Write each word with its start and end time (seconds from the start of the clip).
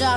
Lisa, 0.00 0.16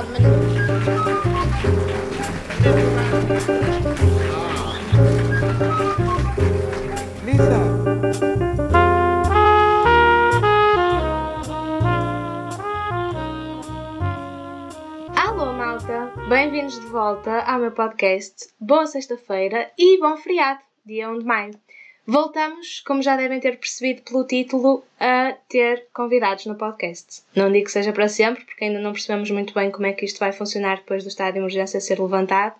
Alô, 15.14 15.52
malta! 15.52 16.10
Bem-vindos 16.30 16.80
de 16.80 16.86
volta 16.86 17.40
ao 17.40 17.58
meu 17.58 17.72
podcast. 17.72 18.54
Boa 18.58 18.86
sexta-feira 18.86 19.70
e 19.78 20.00
bom 20.00 20.16
feriado, 20.16 20.60
dia 20.86 21.10
1 21.10 21.18
de 21.18 21.24
maio. 21.26 21.63
Voltamos, 22.06 22.80
como 22.80 23.02
já 23.02 23.16
devem 23.16 23.40
ter 23.40 23.58
percebido 23.58 24.02
pelo 24.02 24.26
título, 24.26 24.84
a 25.00 25.34
ter 25.48 25.86
convidados 25.92 26.44
no 26.44 26.54
podcast. 26.54 27.22
Não 27.34 27.50
digo 27.50 27.64
que 27.64 27.72
seja 27.72 27.94
para 27.94 28.08
sempre, 28.08 28.44
porque 28.44 28.64
ainda 28.64 28.78
não 28.78 28.92
percebemos 28.92 29.30
muito 29.30 29.54
bem 29.54 29.70
como 29.70 29.86
é 29.86 29.92
que 29.94 30.04
isto 30.04 30.20
vai 30.20 30.30
funcionar 30.30 30.76
depois 30.76 31.02
do 31.02 31.08
estado 31.08 31.32
de 31.32 31.38
emergência 31.38 31.80
ser 31.80 31.98
levantado, 31.98 32.56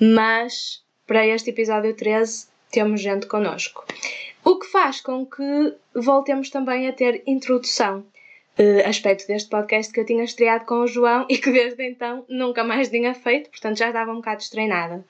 mas 0.00 0.82
para 1.06 1.24
este 1.26 1.50
episódio 1.50 1.94
13 1.94 2.48
temos 2.72 3.00
gente 3.00 3.26
connosco. 3.26 3.84
O 4.44 4.58
que 4.58 4.66
faz 4.66 5.00
com 5.00 5.24
que 5.24 5.74
voltemos 5.94 6.50
também 6.50 6.88
a 6.88 6.92
ter 6.92 7.22
introdução 7.24 8.04
eh, 8.58 8.84
aspecto 8.84 9.26
deste 9.28 9.48
podcast 9.48 9.92
que 9.92 10.00
eu 10.00 10.04
tinha 10.04 10.24
estreado 10.24 10.64
com 10.64 10.80
o 10.80 10.86
João 10.86 11.24
e 11.30 11.38
que 11.38 11.50
desde 11.52 11.88
então 11.88 12.24
nunca 12.28 12.64
mais 12.64 12.88
tinha 12.88 13.14
feito, 13.14 13.48
portanto 13.48 13.78
já 13.78 13.88
estava 13.88 14.10
um 14.10 14.16
bocado 14.16 14.38
destreinada. 14.38 15.04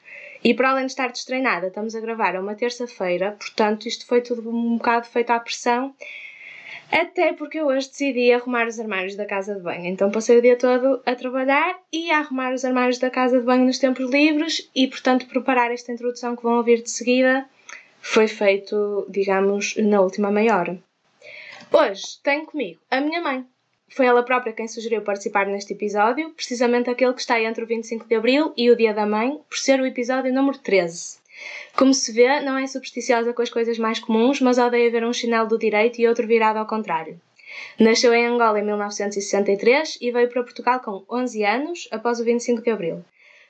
E 0.45 0.55
para 0.55 0.71
além 0.71 0.87
de 0.87 0.93
estar 0.93 1.09
destreinada, 1.09 1.69
estamos 1.69 1.95
a 1.95 2.01
gravar 2.01 2.35
a 2.35 2.41
uma 2.41 2.55
terça-feira, 2.55 3.33
portanto 3.39 3.87
isto 3.87 4.07
foi 4.07 4.21
tudo 4.21 4.51
um 4.51 4.77
bocado 4.77 5.07
feito 5.07 5.31
à 5.31 5.39
pressão, 5.39 5.95
até 6.91 7.33
porque 7.33 7.59
eu 7.59 7.67
hoje 7.67 7.89
decidi 7.89 8.33
arrumar 8.33 8.67
os 8.67 8.79
armários 8.79 9.15
da 9.15 9.25
casa 9.25 9.55
de 9.55 9.63
banho. 9.63 9.87
Então 9.87 10.11
passei 10.11 10.39
o 10.39 10.43
dia 10.43 10.57
todo 10.57 11.01
a 11.07 11.15
trabalhar 11.15 11.79
e 11.93 12.11
a 12.11 12.19
arrumar 12.19 12.53
os 12.53 12.65
armários 12.65 12.99
da 12.99 13.09
casa 13.09 13.39
de 13.39 13.47
banho 13.47 13.65
nos 13.65 13.79
tempos 13.79 14.11
livres 14.11 14.69
e, 14.75 14.89
portanto, 14.89 15.27
preparar 15.27 15.71
esta 15.71 15.93
introdução 15.93 16.37
que 16.37 16.43
vão 16.43 16.57
ouvir 16.57 16.83
de 16.83 16.91
seguida 16.91 17.49
foi 18.01 18.27
feito, 18.27 19.07
digamos, 19.09 19.77
na 19.77 20.01
última 20.01 20.31
meia 20.31 20.59
hora. 20.59 20.79
Hoje 21.73 22.21
tenho 22.23 22.45
comigo 22.45 22.81
a 22.91 23.01
minha 23.01 23.23
mãe. 23.23 23.47
Foi 23.95 24.07
ela 24.07 24.23
própria 24.23 24.55
quem 24.55 24.67
sugeriu 24.67 25.03
participar 25.03 25.47
neste 25.47 25.75
episódio, 25.75 26.31
precisamente 26.31 26.89
aquele 26.89 27.13
que 27.13 27.21
está 27.21 27.39
entre 27.39 27.63
o 27.63 27.67
25 27.67 28.07
de 28.07 28.15
Abril 28.15 28.53
e 28.57 28.71
o 28.71 28.77
Dia 28.77 28.95
da 28.95 29.05
Mãe, 29.05 29.39
por 29.51 29.59
ser 29.59 29.81
o 29.81 29.87
episódio 29.87 30.33
número 30.33 30.57
13. 30.57 31.19
Como 31.77 31.93
se 31.93 32.11
vê, 32.11 32.41
não 32.41 32.57
é 32.57 32.67
supersticiosa 32.67 33.35
com 33.35 33.43
as 33.43 33.51
coisas 33.51 33.79
mais 33.79 33.99
comuns, 33.99 34.41
mas 34.41 34.57
odeia 34.57 34.91
ver 34.91 35.05
um 35.05 35.13
chinelo 35.13 35.47
do 35.47 35.59
direito 35.59 36.01
e 36.01 36.09
outro 36.09 36.27
virado 36.27 36.59
ao 36.59 36.67
contrário. 36.67 37.21
Nasceu 37.79 38.15
em 38.15 38.27
Angola 38.27 38.61
em 38.61 38.65
1963 38.65 39.99
e 40.01 40.11
veio 40.11 40.29
para 40.31 40.43
Portugal 40.43 40.81
com 40.81 41.05
11 41.11 41.45
anos, 41.45 41.89
após 41.91 42.19
o 42.19 42.25
25 42.25 42.63
de 42.63 42.71
Abril. 42.71 43.05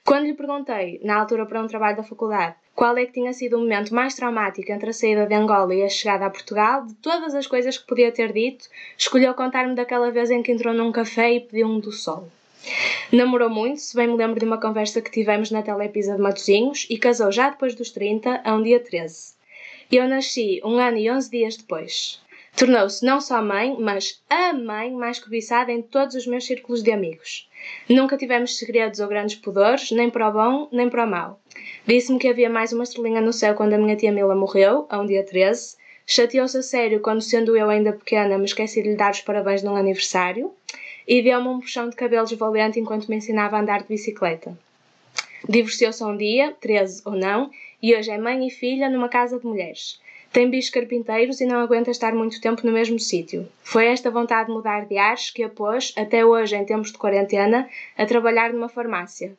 Quando 0.05 0.27
lhe 0.27 0.35
perguntei, 0.35 1.01
na 1.05 1.21
altura 1.21 1.47
para 1.47 1.63
um 1.63 1.69
trabalho 1.69 1.97
da 1.97 2.03
faculdade, 2.03 2.57
qual 2.75 2.97
é 2.97 3.05
que 3.05 3.13
tinha 3.13 3.33
sido 3.33 3.57
o 3.57 3.61
momento 3.61 3.95
mais 3.95 4.15
traumático 4.15 4.73
entre 4.73 4.91
a 4.91 4.93
saída 4.93 5.27
de 5.27 5.35
Angola 5.35 5.75
e 5.75 5.83
a 5.83 5.89
chegada 5.89 6.27
a 6.27 6.31
Portugal, 6.31 6.87
de 6.87 6.95
todas 6.95 7.35
as 7.35 7.47
coisas 7.47 7.77
que 7.77 7.87
podia 7.87 8.11
ter 8.11 8.33
dito, 8.33 8.67
escolheu 8.97 9.35
contar-me 9.35 9.75
daquela 9.75 10.11
vez 10.11 10.31
em 10.31 10.43
que 10.43 10.53
entrou 10.53 10.73
num 10.73 10.91
café 10.93 11.35
e 11.35 11.41
pediu 11.41 11.67
um 11.67 11.81
do 11.81 11.93
sol. 11.93 12.29
Namorou 13.11 13.51
muito, 13.51 13.81
se 13.81 13.97
bem 13.97 14.07
me 14.07 14.17
lembro 14.17 14.39
de 14.39 14.47
uma 14.47 14.61
conversa 14.61 15.03
que 15.03 15.11
tivemos 15.11 15.51
na 15.51 15.63
Telepisa 15.63 16.15
de 16.15 16.23
Matosinhos, 16.23 16.87
e 16.89 16.97
casou 16.97 17.31
já 17.33 17.51
depois 17.51 17.75
dos 17.75 17.91
30, 17.91 18.41
a 18.45 18.55
um 18.55 18.63
dia 18.63 18.81
13. 18.81 19.35
Eu 19.91 20.09
nasci 20.09 20.61
um 20.65 20.79
ano 20.79 20.97
e 20.97 21.11
11 21.11 21.31
dias 21.31 21.57
depois. 21.57 22.22
Tornou-se 22.57 23.05
não 23.05 23.21
só 23.21 23.43
mãe, 23.43 23.77
mas 23.79 24.23
a 24.29 24.53
mãe 24.53 24.93
mais 24.93 25.19
cobiçada 25.19 25.73
em 25.73 25.81
todos 25.81 26.15
os 26.15 26.27
meus 26.27 26.45
círculos 26.45 26.83
de 26.83 26.93
amigos. 26.93 27.49
Nunca 27.89 28.17
tivemos 28.17 28.59
segredos 28.59 29.01
ou 29.01 29.09
grandes 29.09 29.37
pudores, 29.37 29.91
nem 29.91 30.11
para 30.11 30.29
o 30.29 30.33
bom, 30.33 30.69
nem 30.71 30.89
para 30.89 31.05
o 31.05 31.11
mau. 31.11 31.41
Disse-me 31.87 32.19
que 32.19 32.29
havia 32.29 32.51
mais 32.51 32.73
uma 32.73 32.85
estrelinha 32.85 33.21
no 33.21 33.33
céu 33.33 33.55
quando 33.55 33.73
a 33.73 33.79
minha 33.79 33.97
tia 33.97 34.13
Mila 34.13 34.35
morreu, 34.35 34.87
a 34.91 35.01
um 35.01 35.07
dia 35.07 35.25
13. 35.25 35.77
Chateou-se 36.07 36.59
a 36.59 36.63
sério 36.63 37.01
quando, 37.01 37.23
sendo 37.23 37.57
eu 37.57 37.71
ainda 37.71 37.93
pequena, 37.93 38.37
me 38.37 38.45
esqueci 38.45 38.83
de 38.83 38.91
lhe 38.91 38.97
dar 38.97 39.13
os 39.13 39.23
parabéns 39.23 39.63
num 39.63 39.75
aniversário. 39.75 40.53
E 41.09 41.23
deu-me 41.23 41.49
um 41.49 41.59
puxão 41.59 41.89
de 41.89 41.97
cabelos 41.97 42.33
valente 42.33 42.79
enquanto 42.79 43.09
me 43.09 43.17
ensinava 43.17 43.57
a 43.57 43.61
andar 43.61 43.83
de 43.83 43.89
bicicleta. 43.89 44.57
Divorciou-se 45.49 46.05
um 46.05 46.17
dia, 46.17 46.55
13 46.61 47.03
ou 47.05 47.13
não, 47.13 47.51
e 47.83 47.97
hoje 47.97 48.11
é 48.11 48.19
mãe 48.19 48.47
e 48.47 48.51
filha 48.51 48.89
numa 48.89 49.09
casa 49.09 49.39
de 49.39 49.47
mulheres. 49.47 50.01
Tem 50.33 50.49
bichos 50.49 50.71
carpinteiros 50.71 51.43
e 51.43 51.47
não 51.47 51.61
aguenta 51.61 51.91
estar 51.91 52.15
muito 52.15 52.41
tempo 52.41 52.65
no 52.65 52.73
mesmo 52.73 52.99
sítio. 52.99 53.47
Foi 53.63 53.87
esta 53.87 54.11
vontade 54.11 54.47
de 54.47 54.55
mudar 54.55 54.87
de 54.87 54.97
ares 54.97 55.31
que 55.31 55.43
a 55.43 55.49
pôs, 55.49 55.93
até 55.95 56.25
hoje 56.25 56.57
em 56.57 56.65
tempos 56.65 56.91
de 56.91 56.97
quarentena, 56.97 57.69
a 57.99 58.07
trabalhar 58.07 58.51
numa 58.51 58.69
farmácia. 58.69 59.37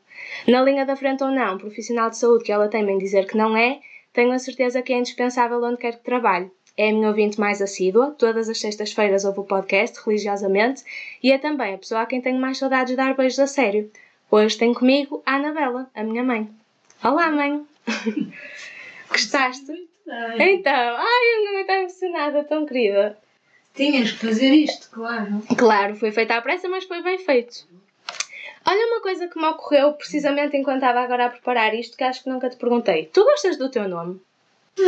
Na 0.48 0.62
linha 0.62 0.86
da 0.86 0.96
frente 0.96 1.24
ou 1.24 1.32
não, 1.32 1.58
profissional 1.58 2.12
de 2.12 2.18
saúde 2.18 2.44
que 2.44 2.52
ela 2.52 2.68
tem 2.68 2.88
em 2.88 2.98
dizer 3.00 3.26
que 3.26 3.36
não 3.36 3.58
é, 3.58 3.80
tenho 4.14 4.32
a 4.32 4.38
certeza 4.38 4.84
que 4.84 4.94
é 4.94 4.98
indispensável 4.98 5.64
onde 5.64 5.78
quer 5.78 5.98
que 5.98 6.04
trabalhe. 6.04 6.52
É 6.78 6.90
a 6.90 6.94
minha 6.94 7.08
ouvinte 7.08 7.40
mais 7.40 7.60
assídua, 7.60 8.12
todas 8.12 8.48
as 8.48 8.60
sextas-feiras 8.60 9.26
ouve 9.26 9.40
o 9.40 9.44
podcast, 9.44 10.00
religiosamente, 10.06 10.84
e 11.24 11.32
é 11.32 11.40
também 11.40 11.74
a 11.74 11.78
pessoa 11.80 12.02
a 12.02 12.06
quem 12.06 12.22
tenho 12.22 12.40
mais 12.40 12.60
saudades 12.60 12.92
de 12.92 12.98
dar 12.98 13.16
beijos 13.16 13.40
a 13.40 13.48
sério. 13.48 13.92
Hoje 14.30 14.58
tenho 14.58 14.76
comigo 14.76 15.24
a 15.26 15.36
Anabela, 15.36 15.90
a 15.96 16.04
minha 16.04 16.24
mãe. 16.24 16.48
Olá, 17.04 17.32
mãe! 17.32 17.66
Gostaste? 19.10 19.93
Então, 20.08 20.74
ai, 20.74 21.38
eu 21.38 21.54
não 21.54 21.60
estou 21.62 21.76
emocionada, 21.76 22.44
tão 22.44 22.66
querida. 22.66 23.18
Tinhas 23.74 24.12
que 24.12 24.28
fazer 24.28 24.52
isto, 24.54 24.90
claro. 24.92 25.42
Claro, 25.58 25.96
foi 25.96 26.12
feito 26.12 26.32
à 26.32 26.42
pressa, 26.42 26.68
mas 26.70 26.84
foi 26.84 27.02
bem 27.02 27.18
feito. 27.18 27.66
Olha 28.66 28.88
uma 28.88 29.02
coisa 29.02 29.28
que 29.28 29.40
me 29.40 29.46
ocorreu 29.48 29.94
precisamente 29.94 30.56
enquanto 30.56 30.78
estava 30.78 31.02
agora 31.02 31.26
a 31.26 31.30
preparar 31.30 31.74
isto, 31.74 31.98
que 31.98 32.04
acho 32.04 32.24
que 32.24 32.30
nunca 32.30 32.50
te 32.50 32.56
perguntei. 32.56 33.10
Tu 33.12 33.24
gostas 33.24 33.58
do 33.58 33.70
teu 33.70 33.90
nome? 33.90 34.22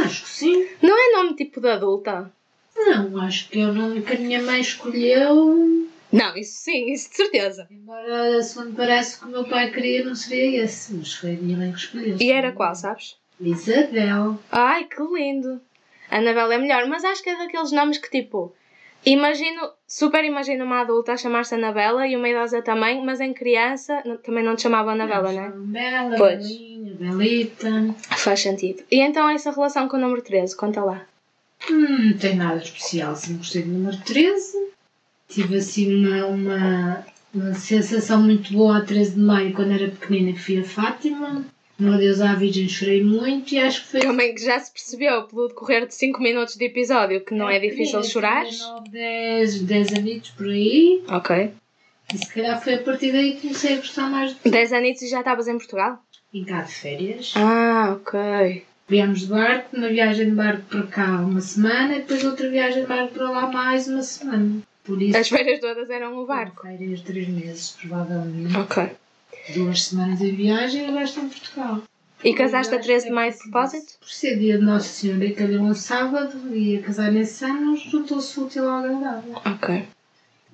Acho 0.03 0.23
que 0.23 0.29
sim. 0.29 0.67
Não 0.81 0.95
é 0.97 1.17
nome 1.17 1.35
tipo 1.35 1.59
de 1.59 1.69
adulta? 1.69 2.31
Não, 2.75 3.21
acho 3.21 3.49
que 3.49 3.59
é 3.59 3.65
o 3.65 3.73
nome 3.73 4.01
que 4.01 4.13
a 4.13 4.19
minha 4.19 4.41
mãe 4.41 4.61
escolheu. 4.61 5.87
Não, 6.11 6.37
isso 6.37 6.59
sim, 6.61 6.91
isso 6.91 7.09
de 7.09 7.15
certeza. 7.17 7.67
Embora, 7.69 8.41
segundo 8.41 8.75
parece 8.75 9.19
que 9.19 9.25
o 9.25 9.29
meu 9.29 9.43
pai 9.45 9.71
queria, 9.71 10.05
não 10.05 10.15
seria 10.15 10.63
esse. 10.63 10.93
Mas 10.93 11.13
foi 11.13 11.31
a 11.35 11.37
minha 11.37 11.57
mãe 11.57 11.71
que 11.71 11.79
escolheu. 11.79 12.17
E 12.19 12.31
era 12.31 12.51
qual, 12.51 12.73
sabes? 12.75 13.17
Isabel. 13.39 14.39
Ai, 14.51 14.85
que 14.85 15.01
lindo! 15.01 15.59
Anabela 16.09 16.53
é 16.55 16.57
melhor, 16.57 16.87
mas 16.87 17.03
acho 17.03 17.23
que 17.23 17.29
é 17.29 17.37
daqueles 17.37 17.71
nomes 17.71 17.97
que 17.97 18.09
tipo. 18.09 18.53
Imagino, 19.05 19.69
super 19.87 20.23
imagino 20.23 20.65
uma 20.65 20.81
adulta 20.81 21.13
a 21.13 21.17
chamar-se 21.17 21.53
Anabela 21.53 22.07
e 22.07 22.15
uma 22.15 22.27
idosa 22.27 22.61
também, 22.63 23.03
mas 23.05 23.19
em 23.21 23.33
criança 23.33 24.01
não- 24.05 24.17
também 24.17 24.43
não 24.43 24.55
te 24.55 24.63
chamava 24.63 24.91
Anabela, 24.93 25.31
não 25.31 25.43
é? 25.43 25.49
Bela, 25.51 26.15
Pois. 26.17 26.47
Belinha, 26.47 26.93
Belita. 26.95 27.69
Faz 28.17 28.39
sentido. 28.39 28.83
E 28.89 28.99
então 29.01 29.29
essa 29.29 29.51
relação 29.51 29.87
com 29.87 29.97
o 29.97 29.99
número 29.99 30.21
13, 30.23 30.55
conta 30.57 30.83
lá. 30.83 31.05
Hum, 31.69 32.09
não 32.11 32.17
tem 32.17 32.35
nada 32.35 32.57
especial. 32.57 33.15
Sempre 33.15 33.37
gostei 33.37 33.61
do 33.63 33.69
número 33.69 33.97
13. 33.97 34.69
Tive 35.27 35.57
assim 35.57 36.03
uma, 36.05 36.25
uma, 36.25 37.05
uma 37.33 37.53
sensação 37.53 38.21
muito 38.23 38.53
boa 38.53 38.77
a 38.77 38.81
13 38.81 39.13
de 39.15 39.19
maio 39.19 39.53
quando 39.53 39.71
era 39.71 39.87
pequenina 39.89 40.33
que 40.33 40.39
fui 40.41 40.59
a 40.59 40.63
Fátima. 40.63 41.45
No 41.77 41.93
Adeus 41.93 42.21
à 42.21 42.33
Virgem 42.35 42.69
chorei 42.69 43.03
muito 43.03 43.53
e 43.53 43.59
acho 43.59 43.81
que 43.83 43.87
foi 43.91 43.99
Também 43.99 44.33
que 44.33 44.43
já 44.43 44.57
se 44.59 44.71
percebeu 44.71 45.23
pelo 45.23 45.49
decorrer 45.49 45.85
de 45.85 45.93
5 45.93 46.21
minutos 46.21 46.55
de 46.55 46.65
episódio 46.65 47.19
que 47.21 47.33
não 47.33 47.49
é 47.49 47.59
difícil 47.59 48.01
chorar. 48.03 48.45
9, 48.45 48.89
10, 48.89 49.61
10 49.61 49.93
anos 49.93 50.29
por 50.31 50.47
aí. 50.47 51.03
Ok. 51.09 51.51
E 52.13 52.17
se 52.17 52.33
calhar 52.33 52.63
foi 52.63 52.75
a 52.75 52.79
partir 52.81 53.11
daí 53.11 53.33
que 53.35 53.41
comecei 53.41 53.73
a 53.73 53.77
gostar 53.77 54.09
mais 54.09 54.35
de 54.41 54.49
10 54.49 54.71
anitos 54.73 55.01
e 55.01 55.09
já 55.09 55.19
estavas 55.19 55.47
em 55.47 55.57
Portugal? 55.57 55.99
Em 56.33 56.43
cá 56.45 56.61
de 56.61 56.71
férias. 56.73 57.33
Ah, 57.35 57.97
ok. 57.99 58.63
Viemos 58.87 59.21
de 59.21 59.25
barco, 59.27 59.75
uma 59.75 59.89
viagem 59.89 60.29
de 60.29 60.35
barco 60.35 60.61
para 60.69 60.83
cá 60.83 61.05
uma 61.21 61.41
semana 61.41 61.95
e 61.95 61.99
depois 61.99 62.23
outra 62.23 62.49
viagem 62.49 62.83
de 62.83 62.87
barco 62.87 63.13
para 63.15 63.29
lá 63.31 63.47
mais 63.51 63.87
uma 63.87 64.03
semana. 64.03 64.61
Por 64.83 65.01
isso, 65.01 65.17
As 65.17 65.27
feiras 65.27 65.59
todas 65.59 65.89
eram 65.89 66.15
o 66.19 66.25
barco. 66.27 66.61
férias 66.61 67.01
três 67.01 67.27
meses, 67.27 67.71
provavelmente. 67.81 68.55
Ok. 68.55 68.91
Duas 69.53 69.83
semanas 69.83 70.19
de 70.19 70.31
viagem 70.31 70.87
e 70.87 70.91
o 70.91 70.95
resto 70.95 71.19
em 71.19 71.29
Portugal. 71.29 71.83
E 72.23 72.33
casaste 72.33 72.73
a 72.73 72.79
13 72.79 73.07
de 73.07 73.11
maio 73.11 73.31
de 73.31 73.37
propósito? 73.37 73.99
Por 73.99 74.09
ser 74.09 74.39
dia 74.39 74.57
de 74.57 74.63
Nossa 74.63 74.87
Senhora 74.87 75.25
e 75.25 75.33
calhou 75.33 75.61
um 75.61 75.75
sábado 75.75 76.55
e 76.55 76.77
a 76.77 76.81
casar 76.81 77.11
nesse 77.11 77.45
ano, 77.45 77.77
juntou-se 77.77 78.39
útil 78.39 78.67
ao 78.67 78.79
agradável. 78.79 79.33
Ok. 79.45 79.87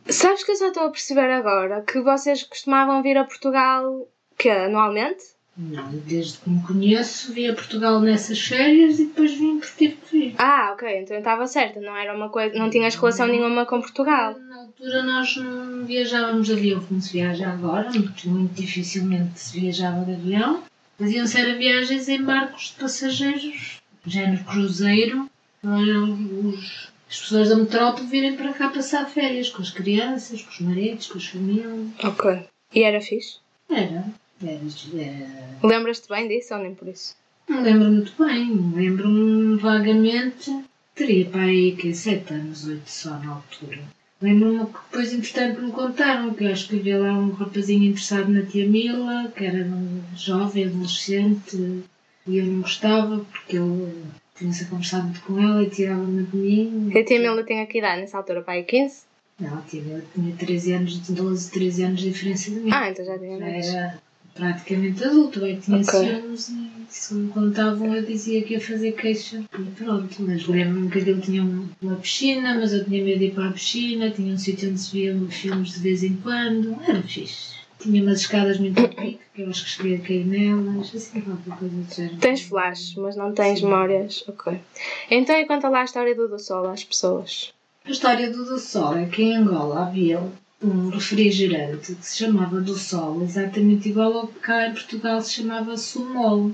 Sabes 0.10 0.44
que 0.44 0.52
eu 0.52 0.56
só 0.56 0.68
estou 0.68 0.84
a 0.84 0.92
perceber 0.92 1.32
agora 1.32 1.82
que 1.82 2.02
vocês 2.02 2.44
costumavam 2.44 3.02
vir 3.02 3.18
a 3.18 3.24
Portugal 3.24 4.08
que 4.38 4.50
anualmente? 4.50 5.24
Não, 5.58 5.92
desde 6.08 6.38
que 6.38 6.50
me 6.50 6.64
conheço, 6.64 7.34
vim 7.34 7.50
a 7.50 7.54
Portugal 7.54 8.00
nessas 8.00 8.40
férias 8.40 9.00
e 9.00 9.06
depois 9.06 9.34
vim 9.34 9.60
porque 9.60 9.74
tive 9.78 9.96
que 9.98 10.18
vir. 10.18 10.36
Ah, 10.38 10.72
ok, 10.74 11.00
então 11.00 11.16
eu 11.16 11.20
estava 11.20 11.46
certa, 11.46 11.82
não 11.82 11.96
era 11.96 12.16
uma 12.16 12.30
coisa, 12.30 12.58
não 12.58 12.70
tinhas 12.70 12.96
relação 12.96 13.28
nenhuma 13.28 13.66
com 13.66 13.82
Portugal. 13.82 14.40
Na 14.40 14.62
altura 14.62 15.04
nós 15.04 15.36
não 15.36 15.86
viajávamos 15.86 16.48
de 16.48 16.54
avião 16.54 16.84
como 16.84 17.02
se 17.02 17.14
viaja 17.14 17.50
agora, 17.50 17.90
muito, 17.90 18.30
muito 18.30 18.54
dificilmente 18.54 19.40
se 19.40 19.60
viajava 19.60 20.06
de 20.06 20.14
avião. 20.14 20.64
Faziam-se 20.98 21.40
era 21.40 21.58
viagens 21.58 22.08
em 22.08 22.24
barcos 22.24 22.70
de 22.70 22.74
passageiros, 22.74 23.82
género 24.06 24.44
cruzeiro, 24.46 25.30
os, 25.64 26.92
as 27.10 27.20
pessoas 27.20 27.50
da 27.50 27.58
metrópole 27.58 28.08
virem 28.08 28.38
para 28.38 28.54
cá 28.54 28.70
passar 28.70 29.06
férias 29.10 29.50
com 29.50 29.62
as 29.62 29.70
crianças, 29.70 30.42
com 30.42 30.50
os 30.50 30.60
maridos, 30.62 31.08
com 31.08 31.18
as 31.18 31.26
famílias. 31.26 31.90
Ok. 32.04 32.48
E 32.74 32.84
era 32.84 33.02
fixe? 33.02 33.40
Era. 33.70 34.06
Era. 34.44 35.04
era... 35.04 35.58
Lembras-te 35.64 36.10
bem 36.10 36.28
disso 36.28 36.54
ou 36.54 36.62
nem 36.62 36.76
por 36.76 36.88
isso? 36.88 37.16
Não 37.48 37.62
lembro 37.62 37.92
muito 37.92 38.14
bem. 38.18 38.72
Lembro-me 38.76 39.58
vagamente. 39.58 40.64
Teria 40.96 41.26
para 41.26 41.44
aí 41.44 41.76
que 41.76 41.94
7 41.94 42.34
anos, 42.34 42.68
8 42.68 42.82
só 42.86 43.12
na 43.20 43.36
altura. 43.36 43.80
Lembro-me 44.22 44.66
que 44.66 44.74
depois, 44.90 45.14
entretanto, 45.14 45.62
me 45.62 45.72
contaram 45.72 46.34
que 46.34 46.44
eu 46.44 46.52
acho 46.52 46.70
que 46.70 46.80
havia 46.80 47.00
lá 47.00 47.12
um 47.12 47.32
rapazinho 47.32 47.86
interessado 47.86 48.30
na 48.30 48.44
tia 48.44 48.68
Mila, 48.68 49.32
que 49.36 49.44
era 49.44 49.66
um 49.66 50.02
jovem, 50.16 50.66
adolescente, 50.66 51.84
e 52.28 52.38
eu 52.38 52.46
não 52.46 52.62
gostava 52.62 53.20
porque 53.20 53.58
eu 53.58 53.92
tinha-se 54.36 54.66
conversado 54.66 55.06
muito 55.06 55.22
com 55.22 55.40
ela 55.40 55.64
e 55.64 55.70
tirava-me 55.70 56.24
de 56.24 56.38
mim. 56.38 56.92
E 56.94 57.00
a 57.00 57.04
tia 57.04 57.20
Mila 57.20 57.44
tinha 57.44 57.66
que 57.66 57.80
idade 57.80 58.02
nessa 58.02 58.18
altura, 58.18 58.44
aí 58.46 58.64
15? 58.64 59.04
Não, 59.40 59.58
a 59.58 59.62
tia 59.62 59.82
Mila 59.82 60.04
tinha 60.14 60.36
13 60.36 60.74
anos, 60.74 61.10
12, 61.10 61.52
13 61.52 61.84
anos 61.84 62.00
de 62.02 62.12
diferença 62.12 62.52
de 62.52 62.58
mim. 62.58 62.70
Ah, 62.72 62.90
então 62.92 63.04
já 63.04 63.18
tinha 63.18 63.40
mais. 63.40 63.68
era 63.74 64.00
praticamente 64.34 65.04
adulto, 65.04 65.46
eu 65.46 65.60
tinha 65.60 65.78
Ok. 65.82 65.90
ciúmes 66.00 66.50
e 66.50 66.72
se 66.90 67.14
me 67.14 67.30
contavam 67.32 67.94
eu 67.96 68.04
dizia 68.06 68.42
que 68.44 68.54
ia 68.54 68.62
fazer 68.62 68.94
queixa. 68.94 69.44
E 69.58 69.64
pronto, 69.72 70.16
mas 70.22 70.48
lembro-me 70.48 70.90
que 70.90 71.00
aquilo 71.00 71.22
tinha 71.22 71.44
um- 71.44 71.68
uma 71.82 71.96
piscina, 71.98 72.56
mas 72.56 72.74
eu 72.74 72.84
tinha 72.86 73.04
medo 73.04 73.20
de 73.20 73.26
ir 73.26 73.32
para 73.34 73.50
a 73.50 73.52
piscina, 73.52 74.10
tinha 74.10 74.34
um 74.34 74.38
sítio 74.38 74.70
onde 74.70 74.80
se 74.80 74.92
viam 74.94 75.28
filmes 75.30 75.74
de 75.74 75.80
vez 75.80 76.04
em 76.04 76.16
quando, 76.18 76.78
era 76.88 77.02
fixe. 77.04 77.60
Tinha 77.80 78.04
umas 78.04 78.22
escadas 78.22 78.60
muito 78.60 78.76
pique, 78.96 79.20
que 79.34 79.42
eu 79.42 79.50
acho 79.50 79.64
que 79.64 79.70
cheguei 79.72 79.96
a 79.96 80.00
cair 80.00 80.26
nelas, 80.26 80.94
assim 80.96 81.22
qualquer 81.22 81.58
coisa 81.58 81.76
do 81.76 81.94
género. 81.96 82.18
Tens 82.18 82.42
flash, 82.42 82.96
mas 82.98 83.16
não 83.16 83.34
tens 83.34 83.60
Sim. 83.60 83.66
memórias. 83.66 84.24
Ok. 84.28 84.60
Então, 85.10 85.36
e 85.36 85.46
conta 85.46 85.68
lá 85.68 85.82
a 85.82 85.86
história 85.86 86.14
do 86.16 86.28
do 86.28 86.38
Sol 86.38 86.68
às 86.70 86.84
pessoas. 86.84 87.52
A 87.84 87.90
história 87.90 88.30
do 88.30 88.46
do 88.46 88.60
Sol 88.60 88.96
é 88.96 89.06
que 89.08 89.24
em 89.24 89.38
Angola 89.38 89.88
havia 89.88 90.22
um 90.64 90.90
refrigerante 90.90 91.96
que 91.96 92.06
se 92.06 92.18
chamava 92.18 92.62
do 92.62 92.78
Sol, 92.78 93.22
exatamente 93.24 93.90
igual 93.90 94.14
ao 94.14 94.28
que 94.28 94.40
cá 94.40 94.68
em 94.68 94.74
Portugal 94.74 95.22
se 95.22 95.34
chamava 95.34 95.76
Sumol. 95.78 96.52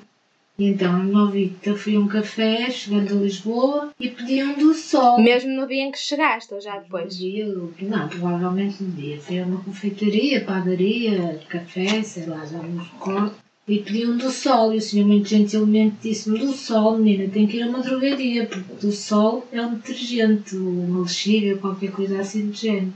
E 0.60 0.66
então 0.66 1.04
em 1.04 1.12
Novita 1.12 1.76
fui 1.76 1.96
a 1.96 2.00
um 2.00 2.08
café, 2.08 2.72
chegando 2.72 3.14
a 3.14 3.22
Lisboa, 3.22 3.94
e 4.00 4.10
pedi 4.10 4.42
um 4.44 4.58
do 4.58 4.74
Sol. 4.74 5.22
Mesmo 5.22 5.52
no 5.52 5.68
dia 5.68 5.84
em 5.84 5.92
que 5.92 6.00
chegaste, 6.00 6.52
ou 6.52 6.60
já 6.60 6.80
depois? 6.80 7.14
No 7.14 7.20
dia, 7.20 7.46
não, 7.82 8.08
provavelmente 8.08 8.82
no 8.82 8.92
dia. 8.92 9.20
Fui 9.20 9.40
a 9.40 9.46
uma 9.46 9.62
confeitaria, 9.62 10.44
padaria, 10.44 11.40
café, 11.48 12.02
sei 12.02 12.26
lá, 12.26 12.44
já 12.44 12.58
não 12.58 12.70
me 12.70 12.80
recordo. 12.80 13.36
E 13.68 13.80
pedi 13.80 14.08
um 14.08 14.18
do 14.18 14.32
sol. 14.32 14.74
E 14.74 14.78
o 14.78 14.82
senhor 14.82 15.06
muito 15.06 15.30
gentilmente 15.30 15.98
disse-me: 16.02 16.40
Do 16.40 16.54
sol, 16.54 16.98
menina, 16.98 17.30
tem 17.30 17.46
que 17.46 17.58
ir 17.58 17.64
a 17.64 17.68
uma 17.68 17.84
drogaria, 17.84 18.48
porque 18.48 18.88
do 18.88 18.92
sol 18.92 19.46
é 19.52 19.62
um 19.62 19.76
detergente, 19.76 20.56
uma 20.56 21.02
lexívia, 21.02 21.58
qualquer 21.58 21.92
coisa 21.92 22.20
assim 22.20 22.48
do 22.48 22.54
género. 22.54 22.94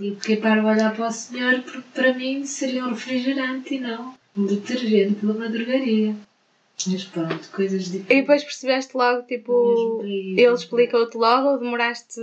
E 0.00 0.08
eu 0.08 0.14
fiquei 0.16 0.36
para 0.36 0.64
olhar 0.64 0.94
para 0.94 1.06
o 1.06 1.12
senhor, 1.12 1.60
porque 1.62 1.82
para 1.94 2.14
mim 2.14 2.44
seria 2.44 2.84
um 2.84 2.90
refrigerante 2.90 3.74
e 3.74 3.80
não 3.80 4.14
um 4.36 4.46
detergente 4.46 5.20
de 5.20 5.26
uma 5.26 5.48
drogaria. 5.48 6.14
Mas 6.86 7.04
pronto, 7.04 7.48
coisas 7.52 7.84
diferentes. 7.84 8.10
E 8.10 8.20
depois 8.22 8.42
percebeste 8.42 8.96
logo, 8.96 9.22
tipo, 9.22 10.02
ele 10.02 10.52
explicou-te 10.52 11.16
logo 11.16 11.50
ou 11.50 11.58
demoraste 11.58 12.20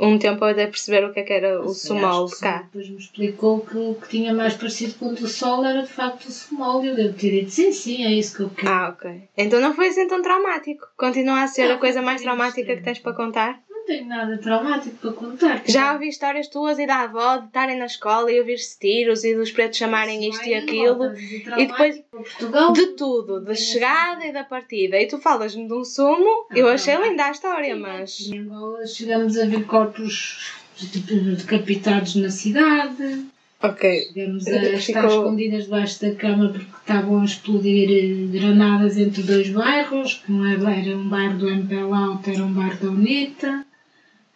um 0.00 0.18
tempo 0.18 0.44
até 0.44 0.66
perceber 0.66 1.04
o 1.04 1.12
que 1.12 1.20
é 1.20 1.22
que 1.22 1.32
era 1.32 1.60
o 1.60 1.68
sumol 1.68 2.28
cá? 2.40 2.62
Depois 2.62 2.88
me 2.88 2.96
explicou 2.96 3.60
que 3.60 3.76
o 3.76 3.94
que 3.94 4.08
tinha 4.08 4.34
mais 4.34 4.54
parecido 4.54 4.94
com 4.94 5.08
o 5.08 5.14
do 5.14 5.28
sol 5.28 5.64
era 5.64 5.82
de 5.82 5.92
facto 5.92 6.26
o 6.26 6.32
sumol. 6.32 6.84
E 6.84 6.88
eu 6.88 6.96
devo 6.96 7.12
ter 7.12 7.30
dito, 7.30 7.50
sim, 7.50 7.70
sim, 7.72 8.04
é 8.04 8.12
isso 8.12 8.36
que 8.36 8.42
eu 8.42 8.50
quero. 8.50 8.68
Ah, 8.68 8.88
ok. 8.88 9.22
Então 9.36 9.60
não 9.60 9.74
foi 9.74 9.88
assim 9.88 10.08
tão 10.08 10.22
traumático. 10.22 10.88
Continua 10.96 11.42
a 11.42 11.46
ser 11.46 11.68
Não, 11.68 11.76
a 11.76 11.78
coisa 11.78 12.02
mais 12.02 12.20
um 12.20 12.24
traumática 12.24 12.74
que 12.74 12.82
tens 12.82 12.98
para 12.98 13.12
contar? 13.12 13.62
Não 13.86 13.96
tenho 13.96 14.06
nada 14.08 14.38
traumático 14.38 14.96
para 14.96 15.12
contar. 15.12 15.62
Já 15.66 15.92
ouvi 15.92 16.08
histórias 16.08 16.48
tuas 16.48 16.78
e 16.78 16.86
da 16.86 17.00
avó 17.02 17.36
de 17.36 17.46
estarem 17.48 17.78
na 17.78 17.84
escola 17.84 18.32
e 18.32 18.38
ouvir-se 18.40 18.78
tiros 18.78 19.24
e 19.24 19.34
dos 19.34 19.50
pretos 19.50 19.76
chamarem 19.78 20.26
isto 20.26 20.42
e 20.48 20.54
aquilo. 20.54 21.14
e 21.58 21.66
depois 21.66 21.98
Portugal, 22.10 22.72
De 22.72 22.86
tudo, 22.96 23.40
da 23.40 23.54
chegada 23.54 24.24
e 24.24 24.32
da 24.32 24.42
partida. 24.42 24.98
E 24.98 25.06
tu 25.06 25.18
falas-me 25.18 25.66
de 25.66 25.74
um 25.74 25.84
sumo, 25.84 26.46
eu 26.54 26.66
achei 26.68 26.96
linda 26.96 27.26
a 27.26 27.30
história, 27.30 27.76
mas. 27.76 28.20
Em 28.32 28.38
Angola 28.38 28.86
chegamos 28.86 29.36
a 29.36 29.44
ver 29.44 29.64
corpos 29.66 30.54
tipo, 30.78 31.14
decapitados 31.14 32.14
na 32.16 32.30
cidade. 32.30 33.26
Ok. 33.62 34.08
Chegamos 34.14 34.46
a 34.46 34.62
estar 34.62 35.02
Ficou- 35.02 35.06
escondidas 35.20 35.64
debaixo 35.64 36.00
da 36.02 36.14
cama 36.14 36.48
porque 36.48 36.66
estavam 36.80 37.20
a 37.20 37.24
explodir 37.24 37.88
eh, 37.90 38.38
granadas 38.38 38.96
entre 38.98 39.22
dois 39.22 39.48
bairros, 39.50 40.22
que 40.24 40.32
não 40.32 40.46
era, 40.46 40.96
um 40.96 41.08
bairro 41.08 41.38
do 41.38 41.48
MPL 41.50 41.92
Alto, 41.94 42.30
era 42.30 42.42
um 42.42 42.52
bairro 42.52 42.76
da 42.78 42.88
UNITA. 42.90 43.66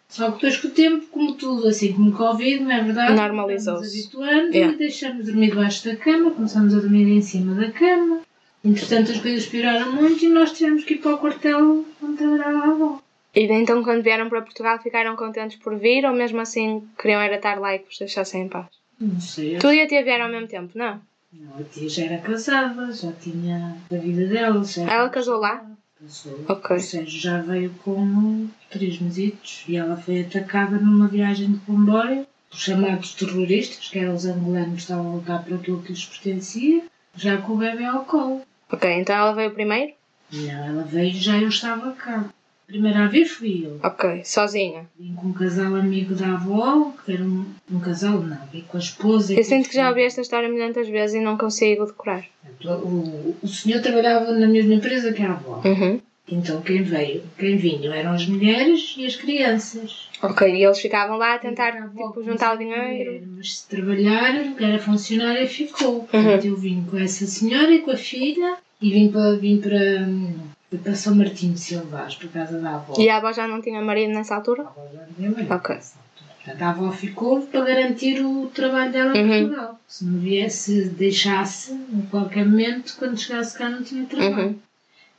Só 0.09 0.25
que 0.31 0.35
depois 0.37 0.57
com 0.57 0.67
o 0.67 0.71
tempo, 0.71 1.05
como 1.11 1.35
tudo, 1.35 1.67
assim 1.67 1.93
como 1.93 2.09
o 2.09 2.13
Covid, 2.17 2.63
não 2.63 2.71
é 2.71 2.83
verdade? 2.83 3.13
Normalizou-se. 3.13 3.99
Estamos 3.99 4.25
habituando 4.25 4.55
Yeah. 4.55 4.73
e 4.73 4.77
deixamos 4.77 5.25
de 5.25 5.31
dormir 5.31 5.49
debaixo 5.51 5.85
da 5.87 5.95
cama, 5.95 6.31
começamos 6.31 6.73
a 6.75 6.79
dormir 6.79 7.07
em 7.07 7.21
cima 7.21 7.53
da 7.53 7.71
cama. 7.71 8.21
Entretanto, 8.65 9.11
as 9.11 9.21
coisas 9.21 9.45
pioraram 9.45 9.93
muito 9.93 10.25
e 10.25 10.27
nós 10.29 10.51
tivemos 10.51 10.83
que 10.83 10.95
ir 10.95 10.97
para 10.97 11.13
o 11.13 11.17
quartel 11.19 11.85
onde 12.01 12.17
trabalhava 12.17 12.57
a 12.57 12.71
avó. 12.71 13.01
E 13.35 13.41
então, 13.43 13.83
quando 13.83 14.01
vieram 14.03 14.27
para 14.27 14.41
Portugal, 14.41 14.79
ficaram 14.81 15.15
contentes 15.15 15.57
por 15.59 15.77
vir 15.77 16.03
ou 16.05 16.13
mesmo 16.13 16.41
assim 16.41 16.83
queriam 16.99 17.21
era 17.21 17.35
estar 17.35 17.59
lá 17.59 17.75
e 17.75 17.79
que 17.79 17.85
vos 17.85 17.99
deixassem 17.99 18.41
em 18.43 18.47
paz? 18.49 18.65
Não 18.99 19.21
sei, 19.21 19.57
Tu 19.59 19.71
e 19.71 19.81
a 19.81 19.87
tia 19.87 20.03
vieram 20.03 20.25
ao 20.25 20.31
mesmo 20.31 20.47
tempo, 20.47 20.71
não? 20.75 20.99
Não, 21.31 21.59
a 21.59 21.63
tia 21.63 21.87
já 21.87 22.05
era 22.05 22.17
casada, 22.17 22.91
já 22.91 23.11
tinha 23.13 23.77
a 23.91 23.95
vida 23.95 24.25
dela. 24.25 24.63
Já 24.65 24.91
Ela 24.91 25.09
casou 25.09 25.39
lá? 25.39 25.63
Casou. 25.99 26.45
Ok. 26.47 26.77
O 26.77 26.79
Sérgio 26.79 27.19
já 27.19 27.41
veio 27.41 27.71
com 27.83 28.47
três 28.69 28.99
mesitos 28.99 29.63
e 29.67 29.75
ela 29.75 29.97
foi 29.97 30.21
atacada 30.21 30.77
numa 30.77 31.07
viagem 31.07 31.51
de 31.51 31.59
comboio 31.59 32.25
por 32.49 32.57
chamados 32.57 33.13
terroristas, 33.13 33.89
que 33.89 33.99
eram 33.99 34.15
os 34.15 34.25
angolanos 34.25 34.75
que 34.75 34.81
estavam 34.81 35.11
a 35.11 35.15
lutar 35.15 35.43
por 35.43 35.55
aquilo 35.55 35.81
que 35.81 35.91
lhes 35.91 36.05
pertencia, 36.05 36.83
já 37.15 37.37
com 37.37 37.53
o 37.53 37.57
bebê 37.57 37.85
ao 37.85 38.05
colo. 38.05 38.41
Ok, 38.71 38.89
então 38.91 39.15
ela 39.15 39.33
veio 39.33 39.51
primeiro? 39.51 39.93
Não, 40.31 40.65
ela 40.65 40.83
veio 40.83 41.11
e 41.11 41.19
já 41.19 41.37
eu 41.37 41.49
estava 41.49 41.91
cá. 41.93 42.29
Primeira 42.69 43.05
a 43.05 43.07
vir 43.07 43.25
fui 43.25 43.65
eu. 43.65 43.79
Ok, 43.83 44.21
sozinha. 44.23 44.85
Vim 44.99 45.15
com 45.15 45.29
um 45.29 45.33
casal 45.33 45.75
amigo 45.75 46.13
da 46.13 46.33
avó, 46.33 46.93
que 47.03 47.13
era 47.13 47.23
um, 47.23 47.43
um 47.71 47.79
casal, 47.79 48.19
não, 48.21 48.37
vim 48.53 48.63
com 48.67 48.77
a 48.77 48.79
esposa. 48.79 49.33
Eu 49.33 49.43
sinto 49.43 49.65
o 49.65 49.69
que 49.69 49.75
já 49.75 49.89
ouvi 49.89 50.03
esta 50.03 50.21
história 50.21 50.47
milhentas 50.47 50.87
vezes 50.87 51.15
e 51.15 51.19
não 51.19 51.35
consigo 51.35 51.87
decorar. 51.87 52.23
O, 52.63 53.35
o 53.41 53.47
senhor 53.47 53.81
trabalhava 53.81 54.31
na 54.33 54.47
mesma 54.47 54.75
empresa 54.75 55.11
que 55.11 55.23
a 55.23 55.31
avó. 55.31 55.63
Uhum. 55.65 55.99
Então 56.31 56.61
quem 56.61 56.83
veio, 56.83 57.23
quem 57.39 57.57
vinham 57.57 57.91
eram 57.91 58.11
as 58.11 58.27
mulheres 58.27 58.93
e 58.95 59.03
as 59.07 59.15
crianças. 59.15 60.07
Ok, 60.21 60.47
e 60.47 60.63
eles 60.63 60.79
ficavam 60.79 61.17
lá 61.17 61.33
a 61.33 61.39
tentar, 61.39 61.69
A 61.69 61.87
tipo, 61.87 62.21
juntar 62.23 62.53
o 62.53 62.57
dinheiro. 62.59 63.13
ver, 63.13 63.27
Mas 63.35 63.57
se 63.61 63.67
trabalhar, 63.67 64.35
era 64.59 64.77
funcionária, 64.77 65.47
ficou. 65.47 66.01
Uhum. 66.01 66.05
Portanto, 66.05 66.45
eu 66.45 66.55
vim 66.55 66.85
com 66.87 66.99
essa 66.99 67.25
senhora 67.25 67.73
e 67.73 67.79
com 67.79 67.89
a 67.89 67.97
filha 67.97 68.57
e 68.79 68.91
vim 68.91 69.11
para, 69.11 69.37
vim 69.37 69.59
para, 69.59 70.05
hum, 70.07 70.35
para 70.77 70.95
São 70.95 71.15
Martinho 71.15 71.53
de 71.53 71.59
Silvaz, 71.59 72.15
por 72.15 72.29
casa 72.29 72.59
da 72.59 72.75
avó. 72.75 72.93
E 72.97 73.09
a 73.09 73.17
avó 73.17 73.31
já 73.33 73.47
não 73.47 73.61
tinha 73.61 73.81
marido 73.81 74.13
nessa 74.13 74.35
A 74.35 74.37
altura? 74.37 74.61
avó 74.63 74.87
já 74.93 75.03
tinha 75.15 75.29
marido 75.31 75.51
Ok. 75.53 75.75
nessa 75.75 75.97
altura. 75.97 76.09
Portanto, 76.43 76.61
a 76.61 76.69
avó 76.69 76.91
ficou 76.91 77.41
para 77.47 77.61
garantir 77.65 78.21
o 78.23 78.47
trabalho 78.53 78.91
dela 78.91 79.17
em 79.17 79.23
Uhum. 79.23 79.47
Portugal. 79.47 79.79
Se 79.87 80.05
não 80.05 80.19
viesse, 80.19 80.89
deixasse, 80.89 81.71
em 81.73 82.01
qualquer 82.09 82.45
momento, 82.45 82.95
quando 82.97 83.17
chegasse 83.19 83.57
cá, 83.57 83.69
não 83.69 83.83
tinha 83.83 84.05
trabalho. 84.05 84.47
Uhum. 84.49 84.59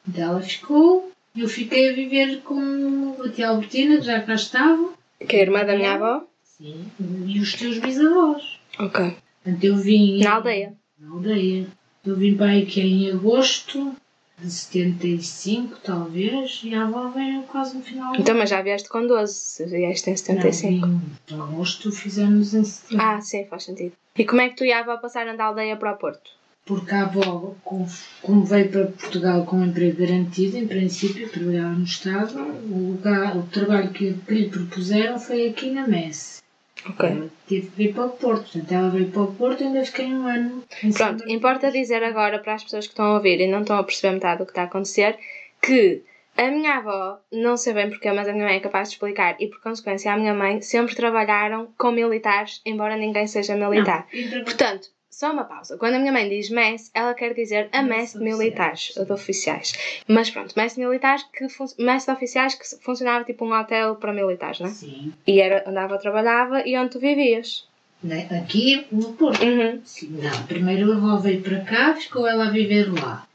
Então 0.08 0.24
ela 0.24 0.40
ficou, 0.40 1.12
eu 1.36 1.48
fiquei 1.48 1.90
a 1.90 1.92
viver 1.92 2.40
com 2.42 3.16
a 3.24 3.28
tia 3.28 3.48
Albertina, 3.48 3.96
que 3.98 4.02
já 4.02 4.20
cá 4.20 4.34
estava, 4.34 4.90
Que 5.26 5.36
é 5.36 5.40
a 5.40 5.42
irmã 5.42 5.64
da 5.64 5.76
minha 5.76 5.94
avó? 5.94 6.24
sim, 6.42 6.86
e 7.26 7.38
os 7.40 7.52
teus 7.54 7.78
bisavós. 7.78 8.58
Ok. 8.78 9.16
Portanto, 9.44 9.64
eu 9.64 9.76
vim. 9.76 10.22
Na 10.22 10.34
aldeia? 10.34 10.74
Na 10.98 11.10
aldeia. 11.14 11.66
Eu 12.04 12.16
vim 12.16 12.34
para 12.34 12.46
aí 12.52 12.64
que 12.64 12.80
é 12.80 12.84
em 12.84 13.10
agosto 13.10 13.94
de 14.42 14.50
75, 14.50 15.78
talvez, 15.82 16.60
e 16.64 16.74
a 16.74 16.84
avó 16.84 17.08
veio 17.08 17.42
quase 17.44 17.76
no 17.76 17.82
final 17.82 18.14
Então, 18.16 18.34
mas 18.36 18.50
já 18.50 18.62
vieste 18.62 18.88
com 18.88 19.06
12, 19.06 19.32
se 19.34 19.66
vieste 19.66 20.10
em 20.10 20.16
75. 20.16 20.86
Não, 20.86 21.00
Em 21.30 21.40
agosto 21.40 21.90
fizemos 21.92 22.54
em 22.54 22.64
setembro. 22.64 23.04
Ah, 23.06 23.20
sim, 23.20 23.44
faz 23.46 23.64
sentido. 23.64 23.92
E 24.16 24.24
como 24.24 24.40
é 24.40 24.48
que 24.48 24.56
tu 24.56 24.64
e 24.64 24.72
a 24.72 24.80
avó 24.80 24.96
passaram 24.96 25.36
da 25.36 25.44
aldeia 25.44 25.76
para 25.76 25.92
o 25.92 25.96
Porto? 25.96 26.30
Porque 26.64 26.94
a 26.94 27.02
avó, 27.02 27.54
com- 27.64 27.86
como 28.22 28.44
veio 28.44 28.68
para 28.70 28.86
Portugal 28.86 29.44
com 29.44 29.56
um 29.56 29.64
emprego 29.66 29.98
garantido, 29.98 30.56
em 30.56 30.68
princípio, 30.68 31.28
trabalhava 31.28 31.70
no 31.74 31.84
Estado, 31.84 32.38
o, 32.38 32.92
lugar, 32.92 33.36
o 33.36 33.42
trabalho 33.44 33.90
que, 33.90 34.12
que 34.14 34.34
lhe 34.34 34.48
propuseram 34.48 35.18
foi 35.18 35.48
aqui 35.48 35.70
na 35.70 35.86
Messe. 35.88 36.39
Ok. 36.88 37.08
Ela 37.08 37.30
teve 37.46 37.66
que 37.68 37.76
vir 37.76 37.94
para 37.94 38.06
o 38.06 38.10
Porto. 38.10 38.52
Portanto, 38.52 38.72
ela 38.72 38.90
veio 38.90 39.10
para 39.10 39.22
o 39.22 39.34
Porto 39.34 39.62
e 39.62 39.66
ainda 39.66 39.84
fiquei 39.84 40.06
um 40.06 40.26
ano. 40.26 40.64
Pronto, 40.96 41.28
importa 41.28 41.70
dizer 41.70 42.02
agora 42.02 42.38
para 42.38 42.54
as 42.54 42.64
pessoas 42.64 42.86
que 42.86 42.92
estão 42.92 43.06
a 43.06 43.14
ouvir 43.14 43.40
e 43.40 43.46
não 43.46 43.60
estão 43.60 43.78
a 43.78 43.84
perceber 43.84 44.14
metade 44.14 44.38
do 44.38 44.44
que 44.46 44.52
está 44.52 44.62
a 44.62 44.64
acontecer 44.66 45.18
que 45.60 46.02
a 46.36 46.50
minha 46.50 46.76
avó, 46.76 47.18
não 47.30 47.56
sei 47.56 47.74
bem 47.74 47.90
porquê, 47.90 48.10
mas 48.12 48.26
a 48.26 48.32
minha 48.32 48.46
mãe 48.46 48.56
é 48.56 48.60
capaz 48.60 48.88
de 48.88 48.94
explicar 48.94 49.36
e 49.38 49.46
por 49.46 49.60
consequência 49.60 50.12
a 50.12 50.16
minha 50.16 50.32
mãe 50.32 50.62
sempre 50.62 50.94
trabalharam 50.94 51.68
com 51.76 51.90
militares, 51.90 52.62
embora 52.64 52.96
ninguém 52.96 53.26
seja 53.26 53.54
militar. 53.54 54.06
Não, 54.12 54.44
Portanto, 54.44 54.88
só 55.20 55.32
uma 55.32 55.44
pausa. 55.44 55.76
Quando 55.76 55.96
a 55.96 55.98
minha 55.98 56.12
mãe 56.12 56.28
diz 56.30 56.48
MES, 56.48 56.90
ela 56.94 57.12
quer 57.12 57.34
dizer 57.34 57.68
a 57.72 57.82
MES 57.82 57.90
Messe 58.14 58.18
de 58.18 58.24
militares, 58.24 58.92
de 59.06 59.12
oficiais. 59.12 59.72
Mas 60.08 60.30
pronto, 60.30 60.54
MES 60.56 60.74
de 60.76 60.80
militares 60.80 61.22
que 61.36 61.46
fun- 61.50 61.66
MES 61.78 62.06
de 62.06 62.10
oficiais 62.12 62.54
que 62.54 62.64
funcionava 62.82 63.24
tipo 63.24 63.44
um 63.44 63.52
hotel 63.52 63.96
para 63.96 64.14
militares, 64.14 64.60
não 64.60 64.68
é? 64.68 64.70
Sim. 64.70 65.12
E 65.26 65.38
era 65.40 65.62
onde 65.66 65.76
a 65.76 65.84
avó 65.84 65.98
trabalhava 65.98 66.66
e 66.66 66.74
onde 66.78 66.90
tu 66.92 66.98
vivias. 66.98 67.68
né, 68.02 68.26
aqui 68.30 68.86
no 68.90 69.12
Porto. 69.12 69.44
Uhum. 69.44 69.78
Sim, 69.84 70.08
não. 70.22 70.46
Primeiro 70.46 70.90
a 70.90 70.96
avó 70.96 71.16
veio 71.18 71.42
para 71.42 71.60
cá, 71.60 71.94
ficou 71.94 72.26
ela 72.26 72.46
a 72.46 72.50
viver 72.50 72.90
lá. 72.90 73.26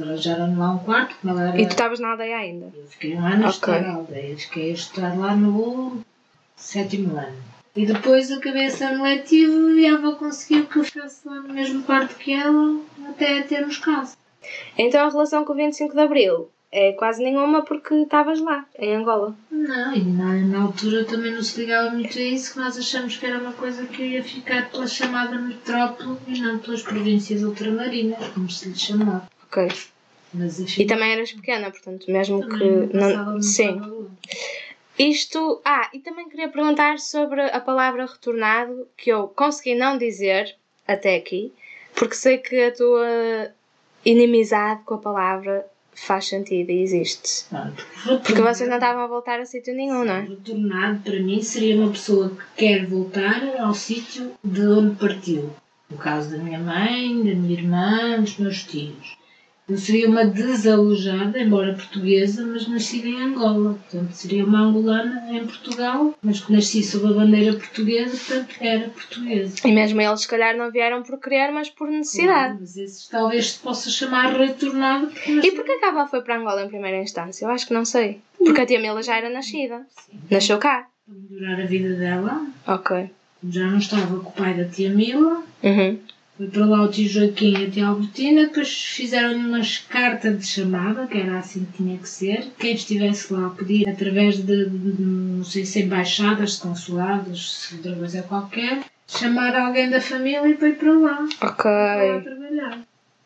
Arranjaram 0.00 0.58
lá 0.58 0.70
um 0.70 0.78
quarto, 0.78 1.14
como 1.20 1.34
ela 1.34 1.48
era. 1.50 1.60
E 1.60 1.66
tu 1.66 1.72
estavas 1.72 2.00
na 2.00 2.12
aldeia 2.12 2.38
ainda? 2.38 2.72
Eu 2.74 2.86
fiquei 2.88 3.14
um 3.14 3.18
ano 3.24 3.44
a 3.44 3.48
Ok. 3.48 3.50
estudar 3.50 3.84
a 3.84 3.92
aldeia. 3.96 4.36
Fiquei 4.38 4.70
a 4.70 4.74
estudar 4.74 5.18
lá 5.18 5.36
no 5.36 6.00
sétimo 6.56 7.18
ano. 7.18 7.36
E 7.76 7.86
depois 7.86 8.30
acabei 8.30 8.66
esse 8.66 8.84
ano 8.84 9.02
letivo 9.02 9.70
e 9.70 9.86
a 9.86 9.94
avó 9.94 10.12
conseguiu 10.12 10.66
que 10.66 10.78
eu 10.78 10.84
ficasse 10.84 11.26
lá 11.26 11.40
no 11.40 11.52
mesmo 11.52 11.82
quarto 11.82 12.14
que 12.14 12.32
ela 12.32 12.80
até 13.08 13.42
termos 13.42 13.78
casa. 13.78 14.16
Então 14.78 15.06
a 15.06 15.10
relação 15.10 15.44
com 15.44 15.52
o 15.52 15.56
25 15.56 15.92
de 15.92 16.00
Abril 16.00 16.50
é 16.70 16.92
quase 16.92 17.22
nenhuma 17.22 17.62
porque 17.62 17.94
estavas 17.94 18.40
lá, 18.40 18.64
em 18.78 18.96
Angola. 18.96 19.34
Não, 19.50 19.94
e 19.94 20.04
na, 20.04 20.34
na 20.34 20.62
altura 20.62 21.04
também 21.04 21.32
não 21.32 21.42
se 21.42 21.60
ligava 21.60 21.90
muito 21.90 22.18
a 22.18 22.22
isso, 22.22 22.52
que 22.52 22.58
nós 22.58 22.76
achamos 22.76 23.16
que 23.16 23.26
era 23.26 23.38
uma 23.38 23.52
coisa 23.52 23.86
que 23.86 24.02
ia 24.02 24.22
ficar 24.22 24.70
pela 24.70 24.86
chamada 24.86 25.36
metrópole 25.36 26.18
e 26.28 26.40
não 26.40 26.58
pelas 26.58 26.82
províncias 26.82 27.42
ultramarinas, 27.42 28.26
como 28.28 28.50
se 28.50 28.68
lhe 28.68 28.78
chamava. 28.78 29.28
Ok. 29.46 29.68
Mas 30.32 30.58
E 30.58 30.64
enfim, 30.64 30.86
também 30.86 31.12
eras 31.12 31.32
pequena, 31.32 31.70
portanto, 31.70 32.10
mesmo 32.10 32.46
que. 32.48 32.64
não 32.92 33.40
sim. 33.40 33.80
Isto. 34.98 35.60
Ah, 35.64 35.90
e 35.92 35.98
também 35.98 36.28
queria 36.28 36.48
perguntar 36.48 36.98
sobre 36.98 37.40
a 37.40 37.60
palavra 37.60 38.06
retornado, 38.06 38.86
que 38.96 39.10
eu 39.10 39.28
consegui 39.28 39.74
não 39.74 39.98
dizer 39.98 40.56
até 40.86 41.16
aqui, 41.16 41.52
porque 41.94 42.14
sei 42.14 42.38
que 42.38 42.62
a 42.62 42.72
tua 42.72 43.52
inimizade 44.04 44.82
com 44.84 44.94
a 44.94 44.98
palavra 44.98 45.66
faz 45.94 46.26
sentido 46.26 46.70
e 46.70 46.82
existe. 46.82 47.44
Pronto, 47.48 47.86
Porque 48.22 48.42
vocês 48.42 48.68
não 48.68 48.76
estavam 48.76 49.02
a 49.02 49.06
voltar 49.06 49.40
a 49.40 49.44
sítio 49.44 49.74
nenhum, 49.74 50.04
não 50.04 50.14
é? 50.14 50.20
Retornado, 50.22 51.00
para 51.00 51.20
mim, 51.20 51.40
seria 51.42 51.76
uma 51.76 51.90
pessoa 51.90 52.30
que 52.30 52.44
quer 52.56 52.86
voltar 52.86 53.42
ao 53.58 53.74
sítio 53.74 54.32
de 54.42 54.66
onde 54.66 54.96
partiu. 54.96 55.50
No 55.88 55.96
caso 55.96 56.30
da 56.30 56.38
minha 56.38 56.58
mãe, 56.58 57.16
da 57.18 57.34
minha 57.34 57.52
irmã, 57.52 58.20
dos 58.20 58.38
meus 58.38 58.64
tios. 58.64 59.16
Seria 59.76 60.08
uma 60.10 60.26
desalojada, 60.26 61.38
embora 61.40 61.72
portuguesa, 61.72 62.44
mas 62.46 62.68
nascida 62.68 63.08
em 63.08 63.22
Angola. 63.22 63.74
Portanto, 63.90 64.12
seria 64.12 64.44
uma 64.44 64.58
angolana 64.60 65.26
em 65.32 65.46
Portugal, 65.46 66.14
mas 66.22 66.40
que 66.40 66.52
nasci 66.52 66.82
sob 66.82 67.06
a 67.08 67.12
bandeira 67.12 67.54
portuguesa, 67.54 68.10
portanto, 68.14 68.54
era 68.60 68.88
portuguesa. 68.90 69.56
E 69.66 69.72
mesmo 69.72 70.00
eles, 70.02 70.20
se 70.20 70.28
calhar, 70.28 70.54
não 70.54 70.70
vieram 70.70 71.02
por 71.02 71.18
querer, 71.18 71.50
mas 71.50 71.70
por 71.70 71.88
necessidade. 71.88 72.58
Mas 72.60 72.76
esses 72.76 73.08
talvez 73.08 73.52
se 73.52 73.58
possa 73.60 73.88
chamar 73.88 74.34
retornado. 74.36 75.06
Porque 75.06 75.30
E 75.30 75.34
nasceram- 75.36 75.56
porquê 75.56 75.78
que 75.78 75.84
a 75.86 75.88
avó 75.88 76.06
foi 76.08 76.20
para 76.20 76.36
Angola 76.38 76.62
em 76.62 76.68
primeira 76.68 77.00
instância? 77.00 77.46
Eu 77.46 77.50
acho 77.50 77.66
que 77.66 77.72
não 77.74 77.86
sei. 77.86 78.20
Porque 78.36 78.60
a 78.60 78.66
tia 78.66 78.78
Mila 78.78 79.02
já 79.02 79.16
era 79.16 79.30
nascida. 79.30 79.86
Sim, 79.88 80.18
Nasceu 80.30 80.58
cá. 80.58 80.86
para 81.06 81.16
melhorar 81.38 81.62
a 81.62 81.66
vida 81.66 81.94
dela. 81.94 82.46
Ok. 82.66 83.08
Já 83.48 83.66
não 83.66 83.78
estava 83.78 84.20
com 84.20 84.28
o 84.28 84.32
pai 84.32 84.52
da 84.54 84.64
tia 84.66 84.90
Mila. 84.90 85.42
Uhum. 85.62 85.98
Foi 86.36 86.48
para 86.48 86.66
lá 86.66 86.82
o 86.82 86.88
tio 86.90 87.08
Joaquim 87.08 87.52
e 87.56 87.64
a 87.66 87.70
tia 87.70 87.86
Albertina, 87.86 88.46
depois 88.46 88.68
fizeram-lhe 88.68 89.36
umas 89.46 89.78
cartas 89.78 90.36
de 90.40 90.46
chamada, 90.46 91.06
que 91.06 91.18
era 91.18 91.38
assim 91.38 91.64
que 91.64 91.76
tinha 91.76 91.96
que 91.96 92.08
ser. 92.08 92.46
Quem 92.58 92.74
estivesse 92.74 93.32
lá 93.32 93.50
podia, 93.50 93.88
através 93.90 94.38
de, 94.38 94.68
de- 94.68 94.92
de, 94.92 95.02
não 95.02 95.44
sei 95.44 95.64
se 95.64 95.82
embaixadas, 95.82 96.54
se 96.54 96.60
consulados, 96.62 97.52
se 97.60 97.76
outra 97.76 97.94
coisa 97.94 98.22
qualquer, 98.22 98.84
chamar 99.06 99.54
alguém 99.54 99.88
da 99.88 100.00
família 100.00 100.44
e 100.44 100.50
ir 100.50 100.56
para 100.76 100.92
lá, 100.92 101.28
para 101.38 102.04
lá 102.04 102.16
Ok. 102.16 102.22
trabalhar. 102.24 102.80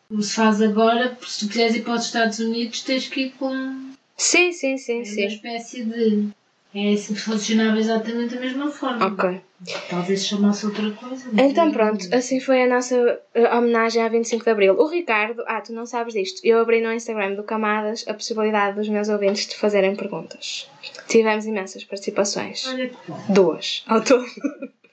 Como 0.07 0.21
se 0.21 0.35
faz 0.35 0.61
agora, 0.61 1.17
se 1.25 1.39
tu 1.45 1.49
quiseres 1.49 1.75
ir 1.77 1.81
para 1.83 1.93
os 1.93 2.05
Estados 2.05 2.37
Unidos, 2.39 2.81
tens 2.83 3.07
que 3.07 3.21
ir 3.21 3.29
com 3.31 3.89
Sim, 4.17 4.51
sim, 4.51 4.77
sim, 4.77 4.93
é 4.93 4.97
uma 4.97 5.05
sim. 5.05 5.25
espécie 5.25 5.83
de. 5.83 6.27
É 6.73 6.93
assim 6.93 7.15
que 7.15 7.19
funcionava 7.19 7.79
exatamente 7.79 8.35
da 8.35 8.41
mesma 8.41 8.69
forma. 8.69 9.07
Ok. 9.07 9.41
Talvez 9.89 10.25
chamasse 10.25 10.65
outra 10.65 10.89
coisa. 10.91 11.29
Então 11.37 11.71
pronto, 11.71 12.07
assim 12.13 12.39
foi 12.39 12.63
a 12.63 12.67
nossa 12.67 13.19
eh, 13.33 13.55
homenagem 13.55 14.03
a 14.03 14.07
25 14.07 14.43
de 14.43 14.49
Abril. 14.51 14.75
O 14.75 14.87
Ricardo, 14.87 15.43
ah, 15.47 15.59
tu 15.59 15.73
não 15.73 15.85
sabes 15.85 16.13
disto, 16.13 16.39
eu 16.45 16.59
abri 16.59 16.79
no 16.79 16.93
Instagram 16.93 17.33
do 17.35 17.43
Camadas 17.43 18.05
a 18.07 18.13
possibilidade 18.13 18.77
dos 18.77 18.87
meus 18.87 19.09
ouvintes 19.09 19.47
de 19.47 19.55
fazerem 19.55 19.95
perguntas. 19.95 20.69
Tivemos 21.07 21.45
imensas 21.45 21.83
participações. 21.83 22.67
Olha 22.67 22.87
que 22.87 22.95
bom. 23.07 23.19
Duas, 23.29 23.83
ao 23.87 24.01
todo. 24.01 24.25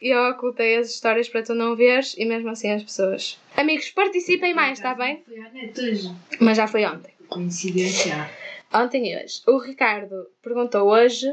E 0.01 0.11
eu 0.11 0.31
ocultei 0.31 0.77
as 0.77 0.91
histórias 0.91 1.29
para 1.29 1.43
tu 1.43 1.55
não 1.55 1.75
veres 1.77 2.15
e 2.19 2.25
mesmo 2.25 2.51
assim 2.51 2.71
as 2.71 2.83
pessoas. 2.83 3.39
Amigos, 3.57 3.91
participem 3.91 4.55
mais, 4.55 4.79
está 4.79 4.95
bem? 4.95 5.23
Foi 5.27 5.39
à 5.39 5.51
net 5.51 5.81
hoje. 5.81 6.13
Mas 6.41 6.57
já 6.57 6.67
foi 6.67 6.85
ontem. 6.85 7.13
Coincidência. 7.29 8.29
Ontem 8.73 9.13
e 9.13 9.17
hoje. 9.17 9.43
O 9.47 9.59
Ricardo 9.59 10.27
perguntou 10.43 10.89
hoje. 10.89 11.27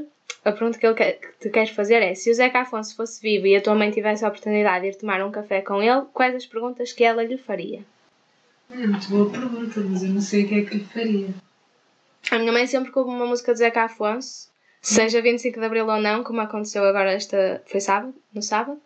A 0.45 0.51
pergunta 0.51 0.77
que, 0.77 0.85
ele 0.85 0.95
quer, 0.95 1.19
que 1.19 1.27
tu 1.39 1.49
queres 1.49 1.69
fazer 1.69 2.03
é: 2.03 2.13
se 2.15 2.29
o 2.29 2.33
Zeca 2.33 2.61
Afonso 2.61 2.95
fosse 2.95 3.21
vivo 3.21 3.47
e 3.47 3.55
a 3.55 3.61
tua 3.61 3.75
mãe 3.75 3.91
tivesse 3.91 4.25
a 4.25 4.27
oportunidade 4.27 4.83
de 4.83 4.91
ir 4.91 4.99
tomar 4.99 5.23
um 5.23 5.31
café 5.31 5.61
com 5.61 5.81
ele, 5.81 6.05
quais 6.13 6.35
as 6.35 6.45
perguntas 6.45 6.91
que 6.91 7.03
ela 7.03 7.23
lhe 7.23 7.37
faria? 7.37 7.81
É 8.69 8.87
muito 8.87 9.07
boa 9.09 9.29
pergunta, 9.29 9.79
mas 9.81 10.03
eu 10.03 10.09
não 10.09 10.21
sei 10.21 10.43
o 10.43 10.47
que 10.47 10.55
é 10.55 10.61
que 10.63 10.77
lhe 10.77 10.83
faria. 10.83 11.29
A 12.31 12.39
minha 12.39 12.51
mãe 12.51 12.67
sempre 12.67 12.91
que 12.91 12.99
ouve 12.99 13.11
uma 13.11 13.25
música 13.25 13.53
do 13.53 13.57
Zeca 13.57 13.83
Afonso, 13.83 14.49
seja 14.81 15.21
25 15.21 15.59
de 15.59 15.65
Abril 15.65 15.87
ou 15.87 16.01
não, 16.01 16.23
como 16.23 16.41
aconteceu 16.41 16.83
agora 16.83 17.11
esta. 17.11 17.61
Foi 17.65 17.79
sábado? 17.79 18.13
No 18.33 18.41
sábado? 18.41 18.81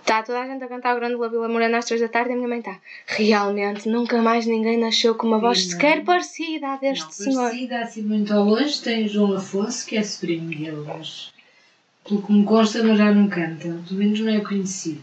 Está 0.00 0.22
toda 0.22 0.40
a 0.40 0.46
gente 0.46 0.64
a 0.64 0.68
cantar 0.68 0.96
o 0.96 0.98
Grande 0.98 1.16
La 1.16 1.28
Vila 1.28 1.48
Morena 1.48 1.78
às 1.78 1.84
3 1.84 2.00
da 2.00 2.08
tarde 2.08 2.30
e 2.30 2.32
a 2.32 2.36
minha 2.36 2.48
mãe 2.48 2.58
está. 2.58 2.78
Realmente, 3.06 3.88
nunca 3.88 4.22
mais 4.22 4.46
ninguém 4.46 4.78
nasceu 4.78 5.14
com 5.14 5.26
uma 5.26 5.38
voz 5.38 5.64
não. 5.64 5.70
sequer 5.72 6.04
parecida 6.04 6.68
à 6.68 6.76
deste 6.76 7.04
não, 7.04 7.10
senhor. 7.10 7.42
parecida 7.44 7.80
assim 7.80 8.02
muito 8.02 8.32
ao 8.32 8.44
longe, 8.44 8.80
tem 8.80 9.06
João 9.06 9.34
Afonso, 9.34 9.86
que 9.86 9.96
é 9.96 10.02
sobrinho 10.02 10.48
dele, 10.48 10.84
mas 10.86 11.32
pelo 12.08 12.22
que 12.22 12.32
me 12.32 12.44
consta, 12.44 12.82
mas 12.82 12.98
já 12.98 13.12
não 13.12 13.28
canta. 13.28 13.68
Pelo 13.86 13.98
menos 13.98 14.20
não 14.20 14.32
é 14.32 14.40
conhecido. 14.40 15.02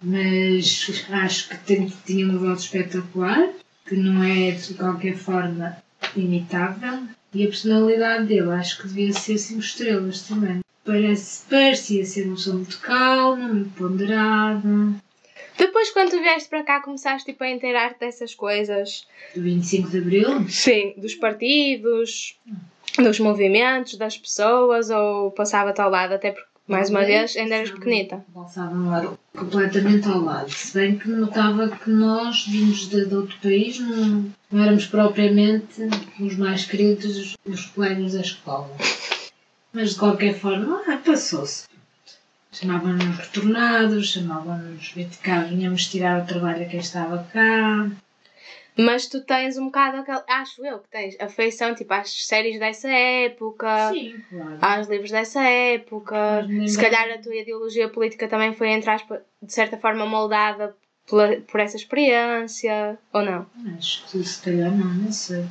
Mas 0.00 1.04
acho 1.10 1.48
que 1.48 1.56
tem, 1.58 1.92
tinha 2.06 2.24
uma 2.26 2.38
voz 2.38 2.60
espetacular, 2.60 3.48
que 3.86 3.96
não 3.96 4.22
é 4.22 4.52
de 4.52 4.74
qualquer 4.74 5.16
forma 5.16 5.76
imitável. 6.14 7.04
E 7.32 7.44
a 7.44 7.48
personalidade 7.48 8.26
dele 8.26 8.52
acho 8.52 8.80
que 8.80 8.88
devia 8.88 9.12
ser 9.12 9.36
5 9.36 9.60
estrelas 9.60 10.22
também. 10.22 10.63
Parece, 10.84 11.44
parecia 11.48 12.04
ser 12.04 12.26
uma 12.26 12.36
pessoa 12.36 12.56
muito 12.56 12.78
calma, 12.80 13.48
muito 13.48 13.70
ponderada. 13.70 14.94
Depois, 15.56 15.90
quando 15.90 16.10
tu 16.10 16.20
vieste 16.20 16.48
para 16.48 16.62
cá, 16.62 16.80
começaste 16.82 17.30
tipo, 17.30 17.42
a 17.44 17.50
inteirar-te 17.50 18.00
dessas 18.00 18.34
coisas. 18.34 19.06
Do 19.34 19.42
25 19.42 19.88
de 19.88 19.98
Abril, 19.98 20.48
Sim, 20.48 20.94
dos 20.96 21.14
partidos, 21.14 22.36
dos 22.98 23.18
movimentos, 23.18 23.96
das 23.96 24.18
pessoas, 24.18 24.90
ou 24.90 25.30
passava-te 25.30 25.80
ao 25.80 25.90
lado, 25.90 26.14
até 26.14 26.32
porque, 26.32 26.48
mais 26.66 26.90
uma 26.90 27.04
vez, 27.04 27.36
ainda 27.36 27.54
eras 27.54 27.70
pequenita. 27.70 28.24
Passavam 28.34 28.90
lá 28.90 29.16
completamente 29.36 30.08
ao 30.08 30.20
lado. 30.20 30.50
Se 30.50 30.74
bem 30.74 30.98
que 30.98 31.08
notava 31.08 31.68
que 31.68 31.88
nós, 31.88 32.46
vindos 32.46 32.88
de, 32.88 33.06
de 33.06 33.14
outro 33.14 33.36
país, 33.40 33.78
não, 33.78 34.26
não 34.50 34.62
éramos 34.62 34.86
propriamente 34.86 35.82
os 36.20 36.36
mais 36.36 36.64
queridos, 36.66 37.36
os 37.46 37.66
colegas 37.66 38.12
da 38.12 38.20
escola. 38.20 38.70
Mas 39.74 39.90
de 39.90 39.98
qualquer 39.98 40.34
forma, 40.34 40.82
ah, 40.86 41.00
passou-se. 41.04 41.66
Chamavam-nos 42.52 43.18
retornados, 43.18 44.10
chamavam-nos 44.12 44.92
vir 44.92 45.06
de 45.08 45.18
cá, 45.18 45.40
vinhamos 45.40 45.88
tirar 45.88 46.22
o 46.22 46.26
trabalho 46.26 46.62
a 46.62 46.66
quem 46.66 46.78
estava 46.78 47.26
cá. 47.32 47.90
Mas 48.76 49.06
tu 49.06 49.20
tens 49.24 49.56
um 49.58 49.66
bocado 49.66 49.98
aquele. 49.98 50.22
Acho 50.28 50.64
eu 50.64 50.78
que 50.78 50.88
tens 50.88 51.16
afeição 51.20 51.74
tipo 51.74 51.92
às 51.92 52.26
séries 52.26 52.58
dessa 52.58 52.88
época, 52.88 53.90
Sim, 53.92 54.14
claro. 54.30 54.58
aos 54.60 54.88
livros 54.88 55.10
dessa 55.10 55.42
época. 55.42 56.46
Mas 56.48 56.72
Se 56.72 56.80
calhar 56.80 57.08
a 57.10 57.18
tua 57.18 57.34
ideologia 57.34 57.88
política 57.88 58.28
também 58.28 58.52
foi, 58.52 58.68
entre 58.68 58.90
aspas, 58.90 59.20
de 59.42 59.52
certa 59.52 59.76
forma 59.76 60.06
moldada 60.06 60.76
pela, 61.08 61.36
por 61.42 61.60
essa 61.60 61.76
experiência, 61.76 62.98
ou 63.12 63.22
não? 63.22 63.46
Acho 63.76 64.04
que 64.08 64.22
se 64.24 64.42
calhar 64.42 64.70
não, 64.70 64.86
não 64.86 65.12
sei. 65.12 65.44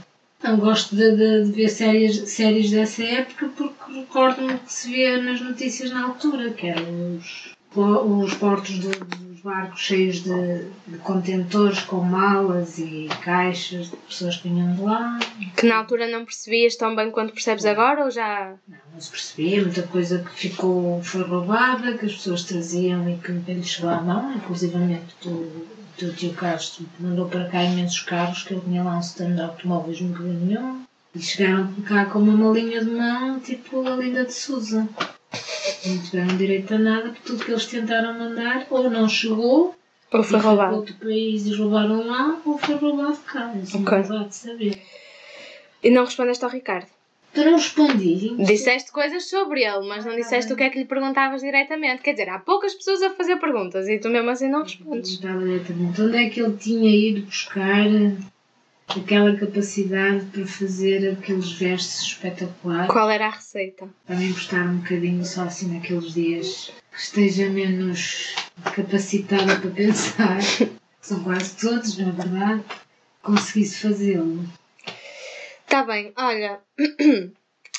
Não 0.43 0.57
gosto 0.57 0.95
de, 0.95 1.15
de- 1.15 1.45
de 1.45 1.51
ver 1.51 1.69
séries, 1.69 2.29
séries 2.29 2.69
dessa 2.69 3.03
época 3.03 3.49
porque 3.55 3.93
recordo-me 3.99 4.57
que 4.59 4.73
se 4.73 4.89
via 4.89 5.21
nas 5.21 5.39
notícias 5.39 5.89
na 5.91 6.03
altura, 6.05 6.51
que 6.51 6.67
eram 6.67 7.17
os, 7.17 7.53
os 7.75 8.33
portos 8.35 8.77
do- 8.79 8.89
dos 9.05 9.39
barcos 9.41 9.79
cheios 9.81 10.21
de, 10.23 10.65
de 10.87 10.97
contentores 10.99 11.81
com 11.81 11.97
malas 12.01 12.77
e 12.77 13.09
caixas 13.23 13.89
de 13.89 13.95
pessoas 13.97 14.37
que 14.37 14.47
vinham 14.49 14.73
de 14.75 14.81
lá. 14.81 15.19
Que 15.57 15.65
na 15.65 15.77
altura 15.77 16.07
não 16.07 16.23
percebias 16.25 16.75
tão 16.75 16.95
bem 16.95 17.09
quanto 17.11 17.33
percebes 17.33 17.65
agora, 17.65 18.03
ou 18.05 18.11
já. 18.11 18.53
Não, 18.67 18.77
não 18.93 19.01
se 19.01 19.09
percebia, 19.11 19.61
muita 19.61 19.83
coisa 19.83 20.19
que 20.19 20.29
ficou, 20.33 21.01
foi 21.03 21.23
roubada, 21.23 21.97
que 21.97 22.05
as 22.05 22.13
pessoas 22.13 22.43
traziam 22.43 23.09
e 23.09 23.17
que 23.17 23.31
nunca 23.31 23.51
lhes 23.53 23.67
chegou 23.67 23.89
à 23.89 24.01
mão, 24.01 24.33
inclusivamente 24.33 25.13
tu, 25.21 25.29
o 25.29 25.67
teu 25.97 26.13
tio 26.15 26.33
Castro 26.33 26.85
mandou 26.99 27.27
para 27.29 27.49
cá 27.49 27.63
imensos 27.63 28.01
carros, 28.01 28.43
que 28.43 28.53
ele 28.53 28.61
tinha 28.61 28.83
lá 28.83 28.97
um 28.97 28.99
stand 28.99 29.35
de 29.35 29.41
automóveis, 29.41 30.01
nunca 30.01 30.23
viu 30.23 30.33
nenhum, 30.33 30.83
e 31.15 31.21
chegaram 31.21 31.71
cá 31.87 32.05
com 32.05 32.19
uma 32.19 32.33
malinha 32.33 32.83
de 32.83 32.89
mão, 32.91 33.39
tipo 33.39 33.87
a 33.87 33.95
Linda 33.95 34.25
de 34.25 34.33
Souza. 34.33 34.87
Não 35.85 35.97
tiveram 36.03 36.37
direito 36.37 36.73
a 36.73 36.77
nada, 36.79 37.09
porque 37.09 37.21
tudo 37.25 37.43
que 37.45 37.51
eles 37.51 37.65
tentaram 37.65 38.17
mandar 38.17 38.65
ou 38.69 38.89
não 38.89 39.07
chegou, 39.09 39.75
Ou 40.11 40.23
foi 40.23 40.39
roubado? 40.39 40.75
outro 40.75 40.95
país 40.95 41.45
e 41.45 41.53
roubaram 41.55 42.05
lá, 42.07 42.37
ou 42.45 42.57
foi 42.57 42.75
roubado 42.75 43.17
cá. 43.25 43.53
Isso 43.61 43.77
Ok. 43.81 43.97
não 43.99 44.07
dá 44.21 44.27
de 44.27 44.35
saber. 44.35 44.81
E 45.83 45.89
não 45.89 46.05
respondeste 46.05 46.43
ao 46.45 46.51
Ricardo. 46.51 46.87
Tu 47.33 47.43
não 47.43 47.53
respondi. 47.53 48.35
Disseste 48.45 48.91
coisas 48.91 49.27
sobre 49.27 49.63
ele, 49.63 49.87
mas 49.87 50.05
não 50.05 50.15
disseste 50.15 50.53
o 50.53 50.55
que 50.55 50.63
é 50.63 50.69
que 50.69 50.77
lhe 50.77 50.85
perguntavas 50.85 51.41
diretamente. 51.41 52.03
Quer 52.03 52.11
dizer, 52.11 52.29
há 52.29 52.37
poucas 52.37 52.75
pessoas 52.75 53.01
a 53.01 53.09
fazer 53.09 53.37
perguntas 53.37 53.87
e 53.87 53.97
tu 53.97 54.07
mesmo 54.09 54.29
assim 54.29 54.49
não 54.49 54.61
respondes. 54.61 55.17
Perguntava 55.17 55.45
diretamente 55.45 56.01
onde 56.01 56.17
é 56.17 56.29
que 56.29 56.41
ele 56.41 56.57
tinha 56.57 56.89
ido 56.89 57.25
buscar 57.25 57.87
aquela 58.87 59.35
capacidade 59.35 60.25
para 60.25 60.45
fazer 60.45 61.11
aqueles 61.11 61.51
versos 61.53 62.01
espetaculares. 62.03 62.91
Qual 62.91 63.09
era 63.09 63.27
a 63.27 63.31
receita? 63.31 63.89
Também 64.05 64.31
gostar 64.31 64.67
um 64.67 64.77
bocadinho 64.77 65.25
só 65.25 65.43
assim 65.43 65.73
naqueles 65.73 66.13
dias 66.13 66.71
que 66.91 66.99
esteja 66.99 67.49
menos 67.49 68.35
capacitada 68.75 69.55
para 69.59 69.71
pensar, 69.71 70.39
que 70.57 70.69
são 71.01 71.23
quase 71.23 71.55
todos, 71.55 71.97
na 71.97 72.11
verdade, 72.11 72.63
conseguisse 73.23 73.79
fazê-lo. 73.79 74.43
Tá 75.73 75.83
bem, 75.83 76.13
olha. 76.15 76.59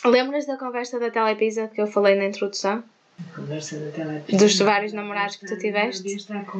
Lembras 0.04 0.46
da 0.46 0.56
conversa 0.56 0.98
da 0.98 1.12
Telepisa 1.12 1.68
que 1.68 1.80
eu 1.80 1.86
falei 1.86 2.16
na 2.16 2.24
introdução? 2.24 2.82
A 3.20 3.36
conversa 3.36 3.78
da 3.78 3.92
telepisa. 3.92 4.36
Dos 4.36 4.58
vários 4.58 4.92
namorados 4.92 5.36
que 5.36 5.46
tu 5.46 5.56
tiveste? 5.56 6.04
Estar 6.08 6.44
com. 6.44 6.58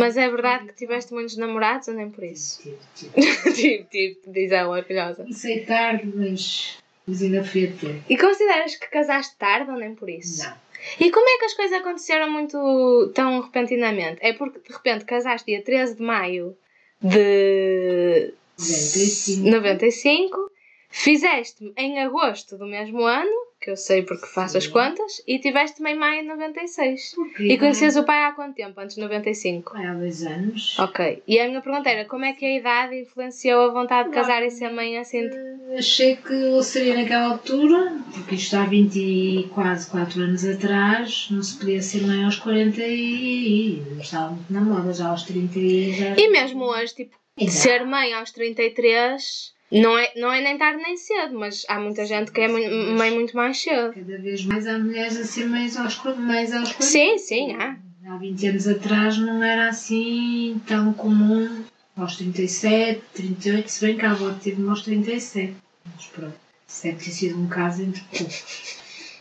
Mas 0.00 0.16
é 0.16 0.28
verdade 0.28 0.66
que 0.66 0.74
tiveste 0.74 1.14
muitos 1.14 1.36
namorados 1.36 1.86
ou 1.86 1.94
nem 1.94 2.10
por 2.10 2.24
isso? 2.24 2.60
Tive, 2.60 2.78
tive. 2.96 3.52
tipo, 3.54 3.86
tipo, 4.18 4.32
diz 4.32 4.50
ela 4.50 4.76
orgulhosa. 4.76 5.22
Comecei 5.22 5.64
tarde, 5.64 6.10
mas, 6.12 6.78
mas 7.06 7.22
ainda 7.22 7.44
fui 7.44 7.68
a 7.68 7.70
ter. 7.70 8.02
E 8.08 8.18
consideras 8.18 8.74
que 8.74 8.90
casaste 8.90 9.36
tarde 9.36 9.70
ou 9.70 9.76
nem 9.76 9.94
por 9.94 10.10
isso? 10.10 10.42
Não. 10.42 10.56
E 10.98 11.08
como 11.12 11.28
é 11.28 11.38
que 11.38 11.44
as 11.44 11.54
coisas 11.54 11.78
aconteceram 11.78 12.28
muito 12.28 13.12
tão 13.14 13.40
repentinamente? 13.40 14.18
É 14.22 14.32
porque 14.32 14.58
de 14.58 14.74
repente 14.74 15.04
casaste 15.04 15.46
dia 15.46 15.62
13 15.62 15.94
de 15.94 16.02
maio 16.02 16.56
de 17.00 18.34
95. 18.62 19.50
95, 19.50 20.50
fizeste-me 20.88 21.72
em 21.76 22.00
agosto 22.00 22.56
do 22.56 22.66
mesmo 22.66 23.02
ano, 23.04 23.30
que 23.60 23.70
eu 23.70 23.76
sei 23.76 24.02
porque 24.02 24.26
faço 24.26 24.58
as 24.58 24.64
Sim. 24.64 24.70
contas, 24.70 25.22
e 25.26 25.38
tiveste-me 25.38 25.92
em 25.92 25.94
maio 25.96 26.22
de 26.22 26.28
96. 26.28 27.12
Porquê? 27.14 27.44
E 27.44 27.58
conhecias 27.58 27.96
o 27.96 28.02
pai 28.04 28.24
há 28.24 28.32
quanto 28.32 28.56
tempo? 28.56 28.80
Antes 28.80 28.96
de 28.96 29.02
95? 29.02 29.76
Há 29.76 29.94
dois 29.94 30.22
anos. 30.24 30.76
Ok. 30.80 31.22
E 31.28 31.38
a 31.38 31.46
minha 31.48 31.60
pergunta 31.62 31.88
era 31.88 32.04
como 32.04 32.24
é 32.24 32.32
que 32.32 32.44
a 32.44 32.56
idade 32.58 33.00
influenciou 33.00 33.70
a 33.70 33.72
vontade 33.72 34.08
de 34.08 34.14
casar 34.16 34.42
e 34.44 34.50
ser 34.50 34.70
mãe 34.70 34.98
assim? 34.98 35.26
Eh, 35.26 35.78
Achei 35.78 36.16
que 36.16 36.32
eu 36.32 36.62
seria 36.62 36.94
naquela 36.96 37.28
altura, 37.32 37.96
porque 38.12 38.34
isto 38.34 38.54
há 38.56 38.64
20 38.64 38.96
e 38.98 39.48
quase 39.54 39.88
4 39.90 40.20
anos 40.20 40.44
atrás, 40.44 41.28
não 41.30 41.42
se 41.42 41.56
podia 41.56 41.80
ser 41.80 42.02
mãe 42.02 42.24
aos 42.24 42.36
40 42.36 42.82
e. 42.82 43.80
não 43.92 44.00
estava 44.02 44.30
muito 44.30 44.52
na 44.52 44.60
moda, 44.60 44.92
já 44.92 45.06
aos 45.08 45.22
30 45.22 45.58
e 45.58 45.92
já. 45.92 46.16
E 46.16 46.28
mesmo 46.30 46.64
hoje, 46.64 46.94
tipo, 46.96 47.16
Exato. 47.36 47.58
ser 47.58 47.86
mãe 47.86 48.12
aos 48.12 48.30
33 48.30 49.52
não 49.72 49.98
é, 49.98 50.12
não 50.16 50.30
é 50.30 50.42
nem 50.42 50.58
tarde 50.58 50.82
nem 50.82 50.96
cedo, 50.98 51.38
mas 51.38 51.64
há 51.66 51.80
muita 51.80 52.04
gente 52.04 52.30
que 52.30 52.42
é 52.42 52.48
mãe 52.48 53.10
muito 53.10 53.34
mais 53.34 53.58
cedo. 53.60 53.94
Cada 53.94 54.18
vez 54.18 54.44
mais 54.44 54.66
há 54.66 54.78
mulheres 54.78 55.16
a 55.16 55.24
ser 55.24 55.46
mães 55.46 55.76
aos, 55.78 55.96
mães 56.18 56.52
aos 56.52 56.72
40. 56.72 56.82
Sim, 56.82 57.16
sim, 57.16 57.54
há. 57.54 57.76
Há 58.06 58.16
20 58.18 58.48
anos 58.48 58.68
atrás 58.68 59.16
não 59.16 59.42
era 59.42 59.68
assim 59.68 60.60
tão 60.66 60.92
comum. 60.92 61.64
Aos 61.96 62.16
37, 62.16 63.02
38, 63.14 63.68
se 63.68 63.86
bem 63.86 63.96
que 63.96 64.04
a 64.04 64.10
avó 64.10 64.30
teve-me 64.42 64.68
aos 64.68 64.82
37. 64.82 65.54
Mas 65.94 66.06
pronto, 66.06 66.34
isso 66.66 66.82
deve 66.84 67.04
ter 67.04 67.10
sido 67.10 67.40
um 67.40 67.48
caso 67.48 67.82
entre 67.82 68.02
poucos. 68.02 68.78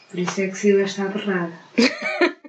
Por 0.10 0.20
isso 0.20 0.42
é 0.42 0.48
que 0.48 0.58
saiu 0.58 0.82
esta 0.82 1.04
aberrada. 1.04 1.54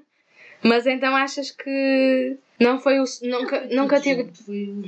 Mas 0.64 0.86
então 0.86 1.14
achas 1.14 1.50
que 1.50 2.36
não 2.62 2.80
foi 2.80 2.98
o. 3.00 3.04
Nunca, 3.22 3.66
nunca 3.70 4.00
tive. 4.00 4.30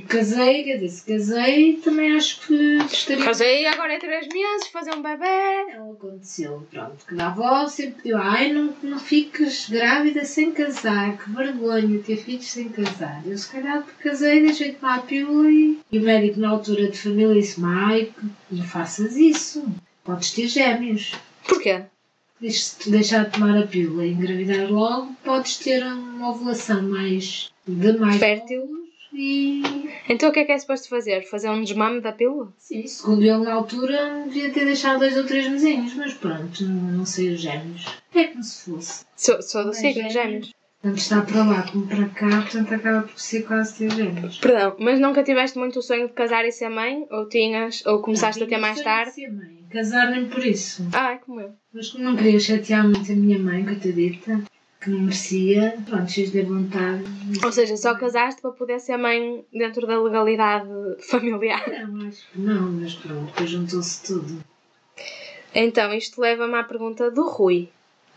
Casei, 0.07 0.63
quer 0.63 0.77
dizer, 0.77 0.89
se 0.89 1.05
casei, 1.05 1.73
também 1.83 2.15
acho 2.15 2.41
que 2.45 2.77
estaria. 2.91 3.25
Casei 3.25 3.65
agora 3.65 3.93
é 3.93 3.99
3 3.99 4.27
meses, 4.27 4.67
fazer 4.67 4.95
um 4.95 5.01
bebê. 5.01 5.75
Não 5.75 5.91
aconteceu, 5.91 6.65
pronto. 6.71 7.05
Que 7.05 7.19
a 7.21 7.27
avó 7.27 7.67
sempre 7.67 8.01
pediu, 8.01 8.17
ai, 8.17 8.51
não, 8.51 8.73
não 8.83 8.99
fiques 8.99 9.69
grávida 9.69 10.23
sem 10.25 10.51
casar, 10.51 11.17
que 11.17 11.29
vergonha 11.31 11.99
ter 11.99 12.17
filhos 12.17 12.49
sem 12.49 12.69
casar. 12.69 13.21
Eu 13.25 13.37
se 13.37 13.51
calhar 13.51 13.83
casei, 13.99 14.41
deixei 14.41 14.71
de 14.71 14.75
tomar 14.77 14.99
a 14.99 15.01
pílula 15.01 15.49
e, 15.49 15.79
e 15.91 15.99
o 15.99 16.01
médico 16.01 16.39
na 16.39 16.49
altura 16.49 16.89
de 16.89 16.97
família 16.97 17.41
disse, 17.41 17.61
ai, 17.63 18.11
não 18.51 18.63
faças 18.63 19.15
isso, 19.15 19.65
podes 20.03 20.31
ter 20.31 20.47
gêmeos. 20.47 21.13
Porquê? 21.47 21.83
Se 22.49 22.91
deixar 22.91 23.25
de 23.25 23.31
tomar 23.31 23.57
a 23.57 23.65
pílula 23.65 24.05
e 24.05 24.11
engravidar 24.11 24.69
logo, 24.69 25.15
podes 25.23 25.57
ter 25.57 25.83
uma 25.83 26.29
ovulação 26.29 26.81
mais 26.83 27.49
de 27.67 27.97
mais 27.97 28.17
Fértil. 28.17 28.63
óvulos 28.63 28.85
e 29.13 29.61
Então 30.09 30.29
o 30.29 30.31
que 30.31 30.39
é 30.39 30.45
que 30.45 30.51
é 30.51 30.57
suposto 30.57 30.89
fazer? 30.89 31.23
Fazer 31.23 31.49
um 31.49 31.61
desmame 31.63 32.01
da 32.01 32.11
pílula? 32.11 32.51
Sim, 32.57 32.85
segundo 32.85 33.21
ele 33.23 33.37
na 33.37 33.53
altura 33.53 34.23
devia 34.25 34.51
ter 34.51 34.65
deixado 34.65 34.99
dois 34.99 35.15
ou 35.17 35.23
três 35.25 35.47
mesinhos, 35.47 35.93
mas 35.95 36.13
pronto, 36.13 36.63
não, 36.63 36.91
não 36.97 37.05
sei 37.05 37.33
os 37.33 37.41
gêmeos. 37.41 37.85
É 38.13 38.25
como 38.25 38.43
se 38.43 38.69
fosse. 38.71 39.05
Sou, 39.15 39.41
sou 39.41 39.61
do 39.63 39.67
Mas 39.69 39.77
signo, 39.77 40.09
gêmeos. 40.09 40.53
Tanto 40.81 40.97
está 40.99 41.21
para 41.21 41.43
lá 41.43 41.63
como 41.71 41.87
para 41.87 42.07
cá, 42.09 42.41
portanto 42.43 42.73
acaba 42.73 43.07
por 43.07 43.19
ser 43.19 43.41
quase 43.43 43.75
ter 43.77 43.91
gêmeos. 43.91 44.37
Perdão, 44.37 44.75
mas 44.79 44.99
nunca 44.99 45.23
tiveste 45.23 45.57
muito 45.57 45.79
o 45.79 45.81
sonho 45.81 46.07
de 46.07 46.13
casar 46.13 46.45
e 46.45 46.51
ser 46.51 46.69
mãe? 46.69 47.07
Ou 47.09 47.27
tinhas? 47.27 47.83
Ou 47.87 48.01
começaste 48.01 48.43
a 48.43 48.47
ter 48.47 48.57
mais 48.57 48.79
tarde? 48.81 49.11
Ser 49.11 49.31
mãe. 49.31 49.65
Casar 49.71 50.11
nem 50.11 50.25
por 50.27 50.45
isso. 50.45 50.85
Ah, 50.93 51.13
é 51.13 51.17
como 51.17 51.39
eu. 51.41 51.53
Mas 51.73 51.89
como 51.89 52.03
não 52.03 52.15
queria 52.15 52.39
chatear 52.39 52.83
muito 52.87 53.11
a 53.11 53.15
minha 53.15 53.39
mãe, 53.39 53.65
coitadita, 53.65 54.43
que 54.85 54.91
não 54.91 54.99
merecia, 54.99 55.77
pronto, 55.85 56.11
fiz 56.11 56.31
de 56.31 56.41
vontade. 56.43 57.03
Ou 57.43 57.51
seja, 57.51 57.75
só 57.75 57.95
casaste 57.95 58.41
para 58.41 58.51
poder 58.51 58.79
ser 58.79 58.97
mãe 58.97 59.43
dentro 59.51 59.85
da 59.87 60.01
legalidade 60.01 60.69
familiar. 61.09 61.63
Não, 61.87 62.07
acho 62.07 62.25
que 62.31 62.39
não, 62.39 62.71
mas 62.71 62.93
pronto, 62.95 63.25
depois 63.25 63.49
juntou-se 63.49 64.03
tudo. 64.05 64.43
Então, 65.53 65.93
isto 65.93 66.21
leva-me 66.21 66.55
à 66.55 66.63
pergunta 66.63 67.09
do 67.09 67.27
Rui. 67.27 67.69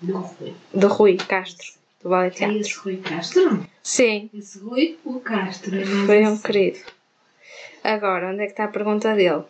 Do 0.02 0.18
Rui. 0.18 0.54
Do 0.74 0.88
Rui 0.88 1.16
Castro, 1.16 1.66
do 2.02 2.10
Ballet 2.10 2.34
é 2.34 2.38
Teatro. 2.38 2.56
esse 2.60 2.78
Rui 2.78 2.96
Castro? 2.98 3.66
Sim, 3.82 4.30
Esse 4.34 4.58
Rui, 4.58 4.98
o 5.04 5.18
Castro. 5.20 5.74
é 5.76 5.84
foi 5.84 6.22
um 6.24 6.34
assim. 6.34 6.42
querido. 6.42 6.78
Agora, 7.82 8.30
onde 8.30 8.42
é 8.42 8.46
que 8.46 8.52
está 8.52 8.64
a 8.64 8.68
pergunta 8.68 9.14
dele? 9.14 9.42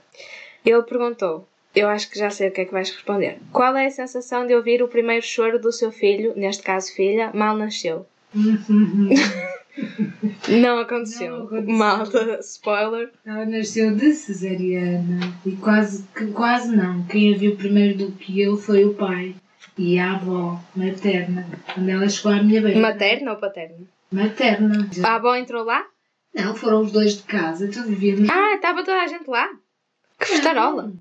Ele 0.64 0.82
perguntou, 0.82 1.48
eu 1.78 1.88
acho 1.88 2.10
que 2.10 2.18
já 2.18 2.30
sei 2.30 2.48
o 2.48 2.52
que 2.52 2.60
é 2.62 2.64
que 2.64 2.72
vais 2.72 2.90
responder. 2.90 3.38
Qual 3.52 3.76
é 3.76 3.86
a 3.86 3.90
sensação 3.90 4.46
de 4.46 4.54
ouvir 4.54 4.82
o 4.82 4.88
primeiro 4.88 5.24
choro 5.24 5.58
do 5.58 5.70
seu 5.72 5.90
filho, 5.92 6.32
neste 6.36 6.62
caso 6.62 6.92
filha, 6.94 7.30
mal 7.34 7.56
nasceu? 7.56 8.06
Não 10.48 10.78
aconteceu. 10.80 11.30
Não 11.30 11.44
aconteceu. 11.44 11.74
Malta, 11.74 12.38
spoiler. 12.42 13.10
Ela 13.24 13.46
nasceu 13.46 13.94
de 13.94 14.12
cesariana 14.12 15.20
e 15.46 15.52
quase, 15.52 16.04
que- 16.16 16.26
quase 16.32 16.74
não. 16.74 17.04
Quem 17.04 17.32
a 17.34 17.38
viu 17.38 17.56
primeiro 17.56 17.96
do 17.98 18.12
que 18.12 18.40
eu 18.40 18.56
foi 18.56 18.84
o 18.84 18.94
pai 18.94 19.34
e 19.76 19.98
a 19.98 20.14
avó 20.14 20.58
materna. 20.74 21.46
Quando 21.72 21.88
ela 21.90 22.08
chegou 22.08 22.32
à 22.32 22.42
minha 22.42 22.60
beira. 22.60 22.80
Materna 22.80 23.32
ou 23.32 23.36
paterna? 23.38 23.86
Materna. 24.10 24.88
A 25.04 25.14
avó 25.14 25.34
entrou 25.36 25.64
lá? 25.64 25.84
Não, 26.34 26.54
foram 26.56 26.80
os 26.82 26.90
dois 26.92 27.16
de 27.18 27.22
casa. 27.22 27.66
Então 27.66 27.84
vivíamos. 27.84 28.28
Ah, 28.30 28.54
estava 28.56 28.80
toda 28.84 29.00
a 29.00 29.06
gente 29.06 29.28
lá. 29.28 29.48
Que 30.18 30.26
festarola. 30.26 30.92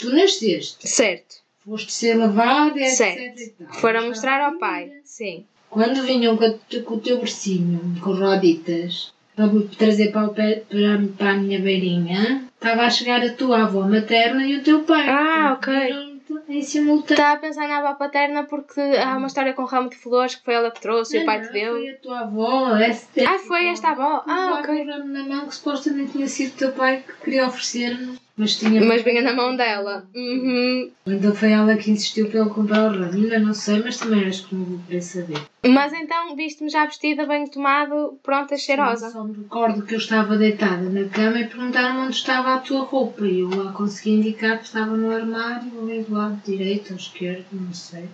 Tu 0.00 0.10
nasceste, 0.12 0.88
Certo, 0.88 1.36
foste 1.64 1.92
ser 1.92 2.14
lavada, 2.16 2.78
etc. 2.80 2.96
certo. 2.96 3.74
Foram 3.80 4.08
mostrar 4.08 4.40
ao 4.40 4.58
pai. 4.58 4.90
Sim. 5.04 5.44
Quando 5.68 6.02
vinham 6.02 6.36
com, 6.36 6.44
a- 6.44 6.80
com 6.84 6.94
o 6.94 7.00
teu 7.00 7.18
bercinho, 7.18 7.96
com 8.02 8.12
roditas, 8.12 9.12
para 9.36 9.46
me 9.46 9.68
trazer 9.68 10.10
para, 10.10 10.26
o 10.26 10.34
pé, 10.34 10.62
para, 10.68 11.00
para 11.16 11.30
a 11.30 11.36
minha 11.36 11.60
beirinha, 11.60 12.44
estava 12.54 12.82
a 12.82 12.90
chegar 12.90 13.22
a 13.24 13.32
tua 13.34 13.62
avó 13.64 13.82
materna 13.86 14.46
e 14.46 14.56
o 14.56 14.62
teu 14.64 14.82
pai. 14.82 15.06
Ah, 15.08 15.56
ok. 15.58 16.10
Em 16.48 16.62
simultâneo. 16.62 17.12
Estava 17.20 17.34
a 17.34 17.40
pensar 17.40 17.68
na 17.68 17.78
avó 17.78 17.94
paterna 17.94 18.44
porque 18.44 18.80
há 18.80 19.16
uma 19.16 19.26
história 19.26 19.52
com 19.52 19.62
um 19.62 19.66
ramo 19.66 19.90
de 19.90 19.96
flores 19.96 20.34
que 20.36 20.44
foi 20.44 20.54
ela 20.54 20.70
que 20.70 20.80
trouxe 20.80 21.18
e 21.18 21.22
o 21.22 21.26
pai 21.26 21.40
Não, 21.40 21.46
te 21.46 21.52
deu. 21.52 21.72
Foi 21.74 21.88
a 21.90 21.96
tua 21.96 22.20
avó. 22.20 22.76
Essa, 22.76 23.06
Ah, 23.28 23.38
foi 23.38 23.66
esta 23.66 23.88
avó? 23.90 24.22
Ah, 24.26 24.58
ok. 24.60 24.74
ok. 24.74 24.84
ramo 24.90 25.04
na 25.06 25.24
mão 25.24 25.46
que 25.48 25.54
supostamente 25.54 26.12
tinha 26.12 26.26
sido 26.28 26.54
o 26.54 26.56
teu 26.56 26.72
pai 26.72 27.04
que 27.06 27.12
queria 27.24 27.46
oferecer-me. 27.46 28.18
Mas 28.40 28.56
tinha. 28.56 28.82
Mas 28.82 29.02
vinha 29.02 29.20
na 29.20 29.34
mão 29.34 29.54
dela. 29.54 30.08
Uhum. 30.14 30.90
Então 31.06 31.34
foi 31.34 31.52
ela 31.52 31.76
que 31.76 31.90
insistiu 31.90 32.26
para 32.30 32.40
ele 32.40 32.48
comprar 32.48 32.90
o. 32.90 33.04
Ainda 33.04 33.38
não 33.38 33.52
sei, 33.52 33.82
mas 33.82 33.98
também 33.98 34.24
acho 34.24 34.48
que 34.48 34.54
não 34.54 34.64
vou 34.64 34.80
querer 34.88 35.02
saber. 35.02 35.42
Mas 35.62 35.92
então 35.92 36.34
viste-me 36.34 36.70
já 36.70 36.86
vestida, 36.86 37.26
bem 37.26 37.46
tomado, 37.46 38.18
pronta, 38.22 38.56
cheirosa. 38.56 39.10
Só 39.10 39.24
me 39.24 39.36
recordo 39.36 39.84
que 39.84 39.94
eu 39.94 39.98
estava 39.98 40.38
deitada 40.38 40.88
na 40.88 41.06
cama 41.10 41.38
e 41.38 41.48
perguntaram 41.48 42.06
onde 42.06 42.16
estava 42.16 42.54
a 42.54 42.58
tua 42.60 42.80
roupa. 42.80 43.26
E 43.26 43.40
eu 43.40 43.50
lá 43.50 43.72
consegui 43.72 44.12
indicar 44.12 44.56
que 44.56 44.64
estava 44.64 44.96
no 44.96 45.14
armário, 45.14 45.70
ali 45.82 46.02
do 46.02 46.14
lado 46.14 46.40
direito 46.42 46.92
ou 46.92 46.96
esquerdo, 46.96 47.44
não 47.52 47.74
sei. 47.74 48.08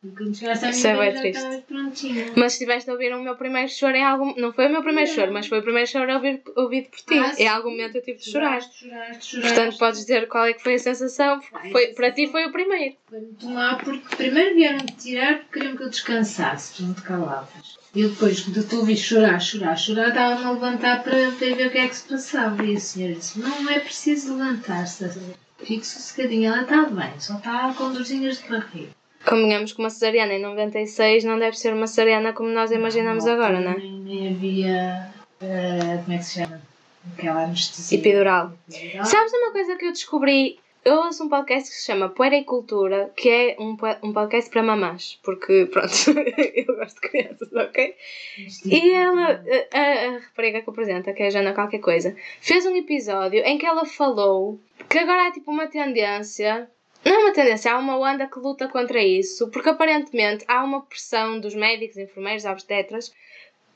Isso 0.00 0.46
é 0.46 0.54
já 0.54 1.20
triste. 1.20 1.62
prontinha. 1.66 2.26
Mas 2.36 2.52
se 2.52 2.58
estiveste 2.58 2.88
a 2.88 2.92
ouvir 2.92 3.12
o 3.12 3.20
meu 3.20 3.34
primeiro 3.34 3.68
choro 3.68 3.96
em 3.96 4.04
algum. 4.04 4.32
Não 4.36 4.52
foi 4.52 4.68
o 4.68 4.70
meu 4.70 4.80
primeiro 4.80 5.10
choro, 5.10 5.32
mas 5.32 5.48
foi 5.48 5.58
o 5.58 5.62
primeiro 5.62 5.88
choro 5.90 6.14
ouvir, 6.14 6.40
ouvido 6.54 6.88
por 6.88 7.00
ti. 7.00 7.18
Ah, 7.18 7.34
em 7.36 7.48
algum 7.48 7.70
momento 7.70 7.96
eu 7.96 8.02
tive 8.02 8.18
de 8.18 8.30
chorar. 8.30 8.60
Choraste, 8.62 8.88
choraste, 8.88 9.26
choraste. 9.26 9.54
Portanto, 9.54 9.78
podes 9.78 10.00
dizer 10.00 10.28
qual 10.28 10.44
é 10.44 10.52
que 10.52 10.62
foi 10.62 10.74
a 10.74 10.78
sensação, 10.78 11.40
porque 11.40 11.70
foi, 11.72 11.86
para 11.94 12.12
ti 12.12 12.28
foi 12.28 12.46
o 12.46 12.52
primeiro. 12.52 12.94
Foi 13.10 13.20
muito 13.20 13.48
má 13.48 13.74
porque 13.74 14.16
primeiro 14.16 14.54
vieram 14.54 14.86
te 14.86 14.94
tirar 14.94 15.38
porque 15.38 15.58
queriam 15.58 15.76
que 15.76 15.82
eu 15.82 15.90
descansasse, 15.90 16.76
tu 16.76 16.84
não 16.84 16.94
te 16.94 17.02
calavas. 17.02 17.78
E 17.92 18.06
depois, 18.06 18.40
quando 18.40 18.58
eu 18.58 18.68
te 18.68 18.76
ouvi 18.76 18.96
chorar, 18.96 19.40
chorar, 19.40 19.76
chorar, 19.76 20.08
estava-me 20.08 20.44
a 20.44 20.50
levantar 20.52 21.02
para, 21.02 21.32
para 21.32 21.54
ver 21.56 21.66
o 21.66 21.70
que 21.70 21.78
é 21.78 21.88
que 21.88 21.96
se 21.96 22.08
passava. 22.08 22.64
E 22.64 22.76
a 22.76 22.80
senhora 22.80 23.14
disse: 23.14 23.40
Não 23.40 23.68
é 23.68 23.80
preciso 23.80 24.36
levantar-se. 24.36 25.10
Fique 25.58 25.84
sossegadinha, 25.84 26.50
ela 26.50 26.62
está 26.62 26.84
bem, 26.84 27.18
só 27.18 27.36
está 27.36 27.74
com 27.74 27.92
dorzinhas 27.92 28.40
de 28.40 28.48
barriga. 28.48 28.97
Convenhamos 29.24 29.72
que 29.72 29.78
uma 29.80 29.90
cesariana 29.90 30.34
em 30.34 30.40
96 30.40 31.24
não 31.24 31.38
deve 31.38 31.58
ser 31.58 31.74
uma 31.74 31.86
cesariana 31.86 32.32
como 32.32 32.48
nós 32.48 32.70
imaginamos 32.70 33.24
Na 33.24 33.32
agora, 33.32 33.60
não 33.60 33.72
é? 33.72 33.78
Nem, 33.78 34.28
havia. 34.28 35.12
eh, 35.40 36.00
como 36.04 36.14
é 36.14 36.18
que 36.18 36.24
se 36.24 36.40
chama? 36.40 36.60
Aquela 37.16 37.44
anestesia. 37.44 37.98
Epidural. 37.98 38.52
Epidural. 38.72 39.04
Sabes 39.04 39.32
uma 39.32 39.52
coisa 39.52 39.76
que 39.76 39.84
eu 39.86 39.92
descobri? 39.92 40.58
Eu 40.84 40.94
ouço 41.00 41.24
um 41.24 41.28
podcast 41.28 41.68
que 41.68 41.76
se 41.76 41.84
chama 41.86 42.08
Puericultura, 42.08 43.12
que 43.14 43.28
é 43.28 43.56
um, 43.58 43.76
um 44.02 44.12
podcast 44.12 44.48
para 44.48 44.62
mamãs, 44.62 45.18
porque, 45.22 45.68
pronto, 45.72 45.92
eu 46.54 46.76
gosto 46.76 47.00
de 47.00 47.08
crianças, 47.08 47.52
ok? 47.52 47.94
E 48.64 48.90
ela, 48.92 49.44
a, 49.74 49.80
a, 49.80 50.18
rapariga 50.20 50.62
que 50.62 50.70
apresenta, 50.70 51.12
que 51.12 51.22
é 51.22 51.26
a 51.26 51.30
Jana 51.30 51.52
qualquer 51.52 51.80
coisa, 51.80 52.16
fez 52.40 52.64
um 52.64 52.74
episódio 52.76 53.40
em 53.44 53.58
que 53.58 53.66
ela 53.66 53.84
falou 53.84 54.58
que 54.88 54.98
agora 54.98 55.26
há 55.28 55.32
tipo 55.32 55.50
uma 55.50 55.66
tendência, 55.66 56.70
não 57.04 57.12
é 57.12 57.18
uma 57.18 57.32
tendência, 57.32 57.72
há 57.72 57.78
uma 57.78 57.98
onda 57.98 58.26
que 58.26 58.38
luta 58.38 58.68
contra 58.68 59.02
isso, 59.02 59.48
porque 59.50 59.68
aparentemente 59.68 60.44
há 60.48 60.62
uma 60.64 60.82
pressão 60.82 61.40
dos 61.40 61.54
médicos, 61.54 61.96
enfermeiros, 61.96 62.44
obstetras, 62.44 63.12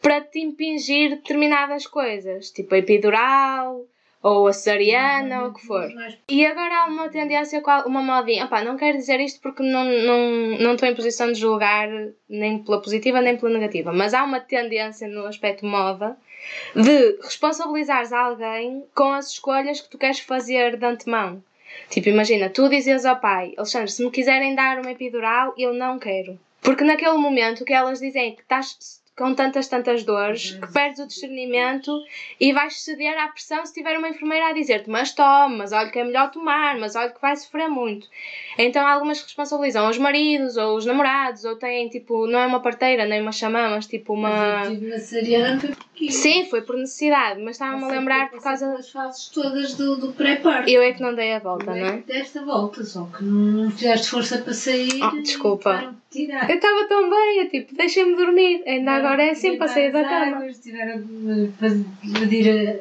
para 0.01 0.21
te 0.21 0.41
impingir 0.41 1.11
determinadas 1.11 1.87
coisas, 1.87 2.51
tipo 2.51 2.75
a 2.75 2.79
epidural, 2.79 3.87
ou 4.23 4.47
a 4.47 4.53
cesariana, 4.53 5.43
ou 5.43 5.49
o 5.49 5.55
que 5.55 5.67
for. 5.67 5.89
E 6.29 6.47
agora 6.47 6.83
há 6.83 6.87
uma 6.87 7.09
tendência, 7.09 7.63
uma 7.87 8.03
modinha. 8.03 8.45
Opá, 8.45 8.63
não 8.63 8.77
quero 8.77 8.97
dizer 8.97 9.21
isto 9.21 9.41
porque 9.41 9.63
não, 9.63 9.85
não, 9.85 10.31
não 10.59 10.75
estou 10.75 10.89
em 10.89 10.95
posição 10.95 11.33
de 11.33 11.41
julgar 11.41 11.89
nem 12.29 12.63
pela 12.63 12.81
positiva 12.81 13.21
nem 13.21 13.37
pela 13.37 13.53
negativa, 13.53 13.93
mas 13.93 14.15
há 14.15 14.23
uma 14.23 14.41
tendência 14.41 15.09
no 15.09 15.27
aspecto 15.27 15.67
moda 15.67 16.17
de 16.75 17.19
responsabilizares 17.23 18.13
alguém 18.13 18.85
com 18.95 19.13
as 19.13 19.31
escolhas 19.31 19.81
que 19.81 19.91
tu 19.91 19.99
queres 19.99 20.21
fazer 20.21 20.77
de 20.77 20.85
antemão. 20.85 21.43
Tipo, 21.89 22.09
imagina, 22.09 22.49
tu 22.49 22.69
dizes 22.69 23.05
ao 23.05 23.21
pai, 23.21 23.55
Alexandre, 23.57 23.91
se 23.91 24.05
me 24.05 24.11
quiserem 24.11 24.55
dar 24.55 24.79
uma 24.79 24.93
epidural, 24.93 25.55
eu 25.59 25.75
não 25.75 25.99
quero. 25.99 26.39
Porque 26.61 26.85
naquele 26.85 27.19
momento 27.19 27.63
o 27.63 27.65
que 27.65 27.73
elas 27.73 28.01
dizem 28.01 28.29
é 28.29 28.31
que 28.33 28.43
estás 28.43 29.02
com 29.17 29.35
tantas, 29.35 29.69
tantas 29.69 30.05
dores 30.05 30.53
que 30.53 30.73
perdes 30.73 30.99
o 31.01 31.07
discernimento 31.07 31.93
e 32.41 32.53
vais 32.53 32.83
ceder 32.83 33.17
à 33.19 33.29
pressão 33.29 33.65
se 33.67 33.75
tiver 33.75 33.99
uma 33.99 34.09
enfermeira 34.09 34.49
a 34.49 34.53
dizer-te 34.53 34.89
mas 34.89 35.13
tome, 35.13 35.57
mas 35.59 35.73
olha 35.73 35.91
que 35.91 35.99
é 35.99 36.05
melhor 36.05 36.31
tomar, 36.31 36.79
mas 36.79 36.97
olha 36.97 37.11
que 37.11 37.21
vai 37.21 37.37
sofrer 37.37 37.69
muito. 37.69 38.09
Então 38.59 38.87
algumas 38.87 39.21
responsabilizam 39.23 39.89
os 39.89 39.99
maridos 39.99 40.57
ou 40.57 40.77
os 40.77 40.87
namorados 40.87 41.45
ou 41.45 41.57
têm 41.57 41.89
tipo, 41.89 42.27
não 42.27 42.39
é 42.39 42.47
uma 42.47 42.61
parteira 42.61 43.05
nem 43.05 43.21
uma 43.21 43.33
xamã, 43.33 43.69
mas 43.71 43.87
tipo 43.87 44.15
uma... 44.15 44.65
eu 44.65 44.71
tive 44.71 44.87
uma 44.87 44.99
cesariana 44.99 45.61
porque 45.61 45.83
Sim, 46.11 46.47
foi 46.49 46.63
por 46.63 46.77
necessidade, 46.77 47.41
mas 47.41 47.57
estava-me 47.57 47.85
a 47.85 47.89
lembrar 47.89 48.31
por 48.31 48.43
causa... 48.43 48.73
das 48.73 48.91
fases 48.91 49.29
todas 49.29 49.75
do, 49.75 49.97
do 49.97 50.13
pré-parto. 50.13 50.69
Eu 50.69 50.83
é 50.83 50.93
que 50.93 51.03
não 51.03 51.15
dei 51.15 51.35
a 51.35 51.39
volta, 51.39 51.67
Não 51.67 51.77
não 51.77 51.87
é 51.87 51.89
é? 51.91 51.99
que 51.99 52.13
deste 52.13 52.39
a 52.39 52.45
volta, 52.45 52.83
só 52.83 53.05
que 53.05 53.23
não 53.23 53.71
fizeste 53.71 54.09
força 54.09 54.39
para 54.39 54.53
sair. 54.53 55.01
Oh, 55.03 55.21
desculpa. 55.21 55.95
Eu 56.15 56.57
estava 56.57 56.87
tão 56.89 57.09
bem, 57.09 57.39
eu 57.39 57.49
tipo, 57.49 57.75
deixem-me 57.75 58.17
dormir. 58.17 58.63
Ainda 58.67 59.02
agora 59.05 59.23
é 59.25 59.31
assim 59.31 59.57
para 59.59 59.69
sair 59.69 59.93
da 59.93 60.03
cama. 60.05 60.47
Tiveram 60.53 61.53
faz- 61.59 61.81
pedir 62.19 62.81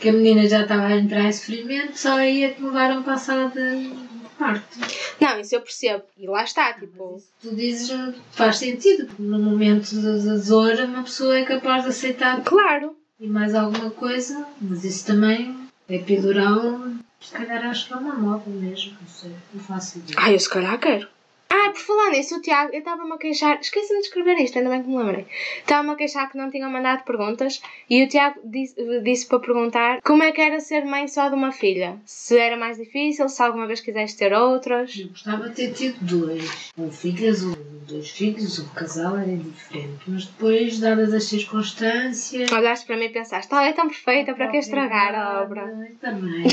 que 0.00 0.08
a 0.08 0.12
menina 0.12 0.46
já 0.46 0.62
estava 0.62 0.86
a 0.86 0.96
entrar 0.96 1.24
em 1.24 1.32
sofrimento, 1.32 1.96
só 1.98 2.16
aí 2.18 2.44
é 2.44 2.50
que 2.50 2.62
levaram 2.62 3.02
para 3.02 3.14
a 3.14 3.18
sala 3.18 3.48
de 3.50 3.88
de 3.90 4.28
parto. 4.38 4.78
Não, 5.20 5.38
isso 5.40 5.54
eu 5.54 5.60
percebo. 5.60 6.02
E 6.16 6.26
lá 6.26 6.44
está, 6.44 6.72
tipo... 6.72 7.12
Mas 7.12 7.22
isso 7.22 7.30
tu 7.42 7.54
dizes 7.54 8.14
faz 8.32 8.56
sentido, 8.56 9.06
porque 9.06 9.22
no 9.22 9.38
momento 9.38 9.94
da 9.96 10.16
da 10.16 10.36
dor 10.42 10.80
uma 10.86 11.02
pessoa 11.02 11.36
é 11.38 11.44
capaz 11.44 11.82
de 11.84 11.90
aceitar 11.90 12.40
Claro. 12.42 12.96
e 13.20 13.26
mais 13.26 13.54
alguma 13.54 13.90
coisa, 13.90 14.46
mas 14.60 14.82
isso 14.84 15.06
também 15.06 15.54
é 15.88 15.96
epidural, 15.96 16.80
se 17.20 17.32
calhar 17.32 17.64
acho 17.66 17.86
que 17.88 17.92
é 17.92 17.96
uma 17.96 18.14
moda 18.14 18.44
mesmo, 18.46 18.96
não 18.98 19.08
sei, 19.08 19.32
não 19.52 19.60
faço 19.62 19.98
ideia. 19.98 20.16
Ah, 20.18 20.32
eu 20.32 20.38
se 20.40 20.48
calhar 20.48 20.78
quero. 20.78 21.06
Ah, 21.52 21.70
por 21.70 21.80
falar 21.80 22.10
nisso, 22.10 22.36
o 22.36 22.40
Tiago, 22.40 22.72
eu 22.72 22.78
estava-me 22.78 23.12
a 23.12 23.18
queixar, 23.18 23.58
esqueci-me 23.60 24.00
de 24.00 24.06
escrever 24.06 24.38
isto, 24.38 24.56
ainda 24.56 24.70
bem 24.70 24.82
que 24.82 24.88
me 24.88 24.96
lembrei. 24.96 25.26
Estava-me 25.58 25.90
a 25.90 25.96
queixar 25.96 26.30
que 26.30 26.38
não 26.38 26.48
tinham 26.48 26.70
mandado 26.70 27.02
perguntas 27.02 27.60
e 27.88 28.04
o 28.04 28.08
Tiago 28.08 28.40
disse, 28.44 28.76
disse 29.02 29.26
para 29.26 29.40
perguntar 29.40 30.00
como 30.02 30.22
é 30.22 30.30
que 30.30 30.40
era 30.40 30.60
ser 30.60 30.84
mãe 30.84 31.08
só 31.08 31.28
de 31.28 31.34
uma 31.34 31.50
filha. 31.50 31.98
Se 32.04 32.38
era 32.38 32.56
mais 32.56 32.76
difícil, 32.76 33.28
se 33.28 33.42
alguma 33.42 33.66
vez 33.66 33.80
quiseste 33.80 34.16
ter 34.16 34.32
outras. 34.32 34.96
Eu 34.96 35.08
gostava 35.08 35.48
de 35.48 35.56
ter 35.56 35.72
tido 35.72 35.98
dois, 36.02 36.70
ou 36.78 36.90
filhas, 36.90 37.44
ou 37.44 37.56
dois 37.88 38.10
filhos, 38.10 38.60
ou 38.60 38.66
casal, 38.68 39.16
era 39.18 39.36
diferente, 39.36 40.04
mas 40.06 40.26
depois, 40.26 40.78
dadas 40.78 41.12
as 41.12 41.24
circunstâncias. 41.24 42.52
Olhaste 42.52 42.86
para 42.86 42.96
mim 42.96 43.06
e 43.06 43.10
pensaste, 43.10 43.52
ela 43.52 43.66
é 43.66 43.72
tão 43.72 43.88
perfeita, 43.88 44.34
para 44.34 44.48
que 44.48 44.58
estragar 44.58 45.14
a 45.16 45.42
obra? 45.42 45.96
Também. 46.00 46.44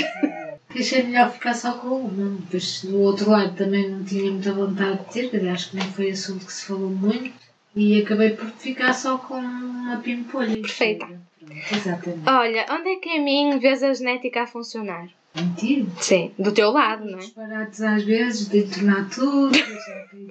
Achei 0.69 1.03
melhor 1.03 1.31
ficar 1.31 1.53
só 1.53 1.73
com 1.73 2.01
uma. 2.01 2.37
Depois, 2.41 2.83
do 2.83 2.99
outro 3.01 3.29
lado, 3.29 3.55
também 3.55 3.89
não 3.89 4.03
tinha 4.03 4.31
muita 4.31 4.53
vontade 4.53 4.99
de 5.05 5.29
ter, 5.29 5.49
acho 5.49 5.71
que 5.71 5.77
nem 5.77 5.91
foi 5.91 6.11
assunto 6.11 6.45
que 6.45 6.53
se 6.53 6.65
falou 6.65 6.89
muito. 6.89 7.47
E 7.75 8.01
acabei 8.01 8.31
por 8.31 8.47
ficar 8.47 8.93
só 8.93 9.17
com 9.17 9.35
uma 9.35 9.97
pimpolha. 9.97 10.59
Perfeita. 10.59 11.07
Exatamente. 11.71 12.27
Olha, 12.27 12.65
onde 12.71 12.89
é 12.89 12.95
que 12.97 13.09
em 13.09 13.23
mim 13.23 13.59
vês 13.59 13.83
a 13.83 13.93
genética 13.93 14.43
a 14.43 14.47
funcionar? 14.47 15.07
Mentira. 15.35 15.85
Sim, 16.01 16.31
do 16.39 16.51
teu 16.51 16.71
lado, 16.71 17.05
não 17.05 17.19
é? 17.19 17.21
Disparates 17.21 17.81
às 17.81 18.03
vezes, 18.03 18.49
de 18.49 18.63
tornar 18.63 19.07
tudo, 19.09 19.51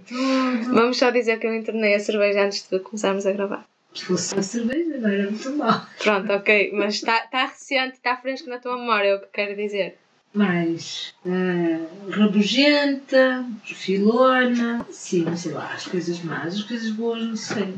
tudo. 0.07 0.75
Vamos 0.75 0.99
só 0.99 1.11
dizer 1.11 1.38
que 1.38 1.46
eu 1.46 1.55
entornei 1.55 1.94
a 1.94 2.01
cerveja 2.01 2.44
antes 2.44 2.68
de 2.68 2.81
começarmos 2.81 3.25
a 3.25 3.33
gravar. 3.33 3.64
Se 3.94 4.05
fosse 4.05 4.35
uma 4.35 4.42
cerveja, 4.42 4.99
não 4.99 5.09
era 5.09 5.31
muito 5.31 5.51
mal. 5.53 5.87
Pronto, 6.03 6.33
ok, 6.33 6.72
mas 6.75 6.94
está 6.94 7.20
tá 7.20 7.46
recente, 7.46 7.94
está 7.94 8.16
fresco 8.16 8.51
na 8.51 8.59
tua 8.59 8.77
memória, 8.77 9.09
é 9.09 9.14
o 9.14 9.20
que 9.20 9.29
quero 9.33 9.55
dizer. 9.57 9.96
Mais 10.37 11.14
uh, 11.25 12.11
rabugenta, 12.11 13.44
filona, 13.64 14.87
sim, 14.90 15.35
sei 15.35 15.53
lá, 15.53 15.72
as 15.72 15.87
coisas 15.87 16.22
más, 16.22 16.55
as 16.55 16.62
coisas 16.62 16.90
boas, 16.90 17.22
não 17.22 17.37
sei. 17.37 17.75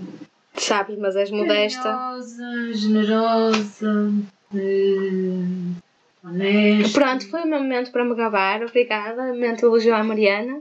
Sabes, 0.55 0.99
mas 0.99 1.14
és 1.14 1.31
modesta. 1.31 1.83
Carinhosa, 1.83 2.73
generosa, 2.75 4.12
eh, 4.53 5.79
honesta. 6.25 7.01
Pronto, 7.01 7.31
foi 7.31 7.42
o 7.42 7.47
meu 7.47 7.61
momento 7.61 7.92
para 7.92 8.05
me 8.05 8.16
gabar, 8.16 8.62
obrigada. 8.62 9.23
Momento 9.29 9.64
elogio 9.64 9.94
à 9.94 10.03
Mariana. 10.03 10.61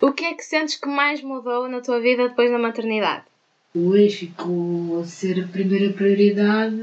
O 0.00 0.12
que 0.12 0.24
é 0.24 0.32
que 0.32 0.42
sentes 0.42 0.76
que 0.76 0.88
mais 0.88 1.22
mudou 1.22 1.68
na 1.68 1.82
tua 1.82 2.00
vida 2.00 2.28
depois 2.28 2.50
da 2.50 2.58
maternidade? 2.58 3.24
Hoje 3.74 4.08
ficou 4.28 5.00
a 5.00 5.04
ser 5.04 5.44
a 5.44 5.48
primeira 5.48 5.92
prioridade 5.92 6.76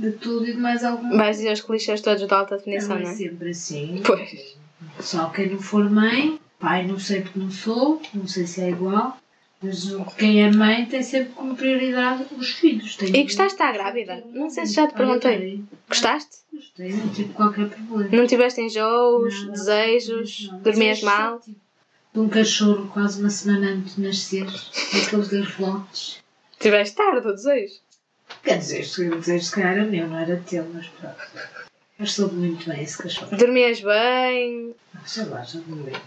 de 0.00 0.12
tudo 0.12 0.46
e 0.46 0.52
de 0.52 0.58
mais 0.58 0.82
alguma 0.84 1.30
dizer 1.30 1.52
os 1.52 1.60
clichês 1.60 2.00
todos 2.00 2.26
de 2.26 2.32
alta 2.34 2.56
definição, 2.56 2.96
Não 2.96 3.02
não 3.02 3.08
é 3.10 3.12
é? 3.12 3.16
sempre 3.16 3.50
assim. 3.50 4.02
Pois. 4.04 4.56
Só 5.00 5.28
quem 5.28 5.50
não 5.50 5.60
for 5.60 5.88
mãe, 5.90 6.40
pai 6.58 6.86
não 6.86 6.98
sei 6.98 7.20
porque 7.20 7.38
não 7.38 7.50
sou, 7.50 8.00
não 8.14 8.26
sei 8.26 8.46
se 8.46 8.60
é 8.62 8.70
igual, 8.70 9.16
mas 9.62 9.94
quem 10.16 10.42
é 10.42 10.50
mãe 10.50 10.86
tem 10.86 11.02
sempre 11.02 11.34
como 11.34 11.54
prioridade 11.54 12.24
os 12.36 12.50
filhos. 12.52 12.96
Tem 12.96 13.08
E 13.14 13.22
gostaste 13.24 13.56
de 13.56 13.62
estar 13.62 13.72
grávida? 13.72 14.24
Não 14.32 14.48
sei 14.48 14.64
se 14.66 14.72
já 14.74 14.86
te 14.88 14.94
perguntei. 14.94 15.62
Gostaste? 15.88 16.38
Gostei, 16.52 16.92
não 16.94 17.08
tive 17.10 17.32
qualquer 17.34 17.68
problema. 17.68 18.16
Não 18.16 18.26
tiveste 18.26 18.60
enjoos, 18.62 19.44
Não, 19.44 19.52
desejos, 19.52 20.48
não. 20.50 20.60
dormias 20.60 21.02
mal? 21.02 21.40
de 22.12 22.18
um 22.18 22.28
cachorro 22.28 22.88
quase 22.92 23.20
uma 23.20 23.30
semana 23.30 23.68
antes 23.68 23.94
de 23.94 24.02
nascer, 24.02 24.44
daqueles 24.44 25.28
dois 25.28 25.46
relotes. 25.54 26.18
Tiveste 26.58 26.96
tarde 26.96 27.28
o 27.28 27.32
desejo? 27.32 27.74
Quer 28.42 28.58
dizer, 28.58 28.84
o 29.12 29.18
desejo 29.18 29.44
se 29.44 29.52
calhar 29.52 29.72
era 29.72 29.84
meu, 29.84 30.08
não 30.08 30.18
era 30.18 30.42
teu, 30.48 30.66
mas 30.72 30.86
pronto. 30.88 31.16
Mas 31.98 32.12
soube 32.12 32.34
muito 32.34 32.68
bem 32.68 32.82
esse 32.82 32.96
cachorro. 32.96 33.36
Dormias 33.36 33.80
bem? 33.80 34.74
Sei 35.04 35.24
lá, 35.26 35.42
já 35.44 35.60
me 35.60 35.82
lembro. 35.82 36.00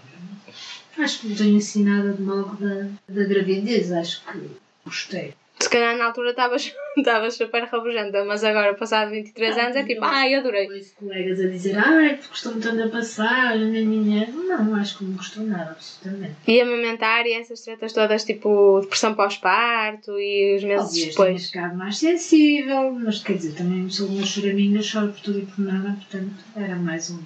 Acho 0.98 1.19
que 1.19 1.28
não 1.28 1.36
tenho 1.36 1.58
assim 1.58 1.84
nada 1.84 2.13
de 2.13 2.22
mal 2.22 2.43
da, 2.56 2.88
da 3.08 3.24
gravidez, 3.24 3.91
acho 3.91 4.24
que 4.26 4.50
gostei. 4.86 5.34
Se 5.63 5.69
calhar 5.69 5.97
na 5.97 6.06
altura 6.06 6.32
estavas 6.97 7.36
super 7.36 7.63
rabugenta, 7.63 8.23
mas 8.26 8.43
agora, 8.43 8.73
passado 8.73 9.12
23 9.12 9.58
anos, 9.58 9.76
é 9.78 9.84
tipo, 9.84 10.04
ai, 10.04 10.36
adorei. 10.36 10.63
Depois 10.63 10.93
colegas 10.99 11.39
a 11.39 11.47
dizer, 11.47 11.78
ai, 11.78 12.17
tu 12.17 12.28
gostou 12.30 12.52
muito 12.52 12.69
de 12.71 12.89
passar, 12.89 13.58
nananã. 13.58 14.28
não, 14.28 14.76
acho 14.76 14.97
que 14.97 15.06
não 15.06 15.13
gostou 15.13 15.43
nada, 15.45 15.71
absolutamente. 15.71 16.36
E 16.45 16.60
amamentar 16.60 17.26
e 17.26 17.34
essas 17.34 17.62
tretas 17.62 17.93
todas, 17.93 18.26
tipo, 18.26 18.82
depressão 18.82 19.15
pós-parto 19.15 20.19
e 20.19 20.58
os 20.58 20.63
meses 20.63 20.91
tenha 20.91 21.10
depois. 21.10 21.47
ficado 21.47 21.78
mais 21.78 21.97
sensível, 21.97 22.91
mas 22.91 23.23
quer 23.23 23.38
dizer, 23.38 23.56
também 23.56 23.89
sou 23.89 24.08
uma 24.10 24.26
choraminga, 24.26 24.82
choro 24.82 25.13
por 25.13 25.21
tudo 25.21 25.39
e 25.39 25.45
por 25.45 25.60
nada, 25.60 25.93
portanto 25.93 26.43
era 26.56 26.76
mais 26.76 27.10
um. 27.10 27.19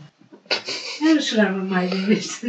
Eu 1.02 1.22
chorava 1.22 1.58
mais 1.60 1.92
em 1.92 2.06
vez 2.06 2.42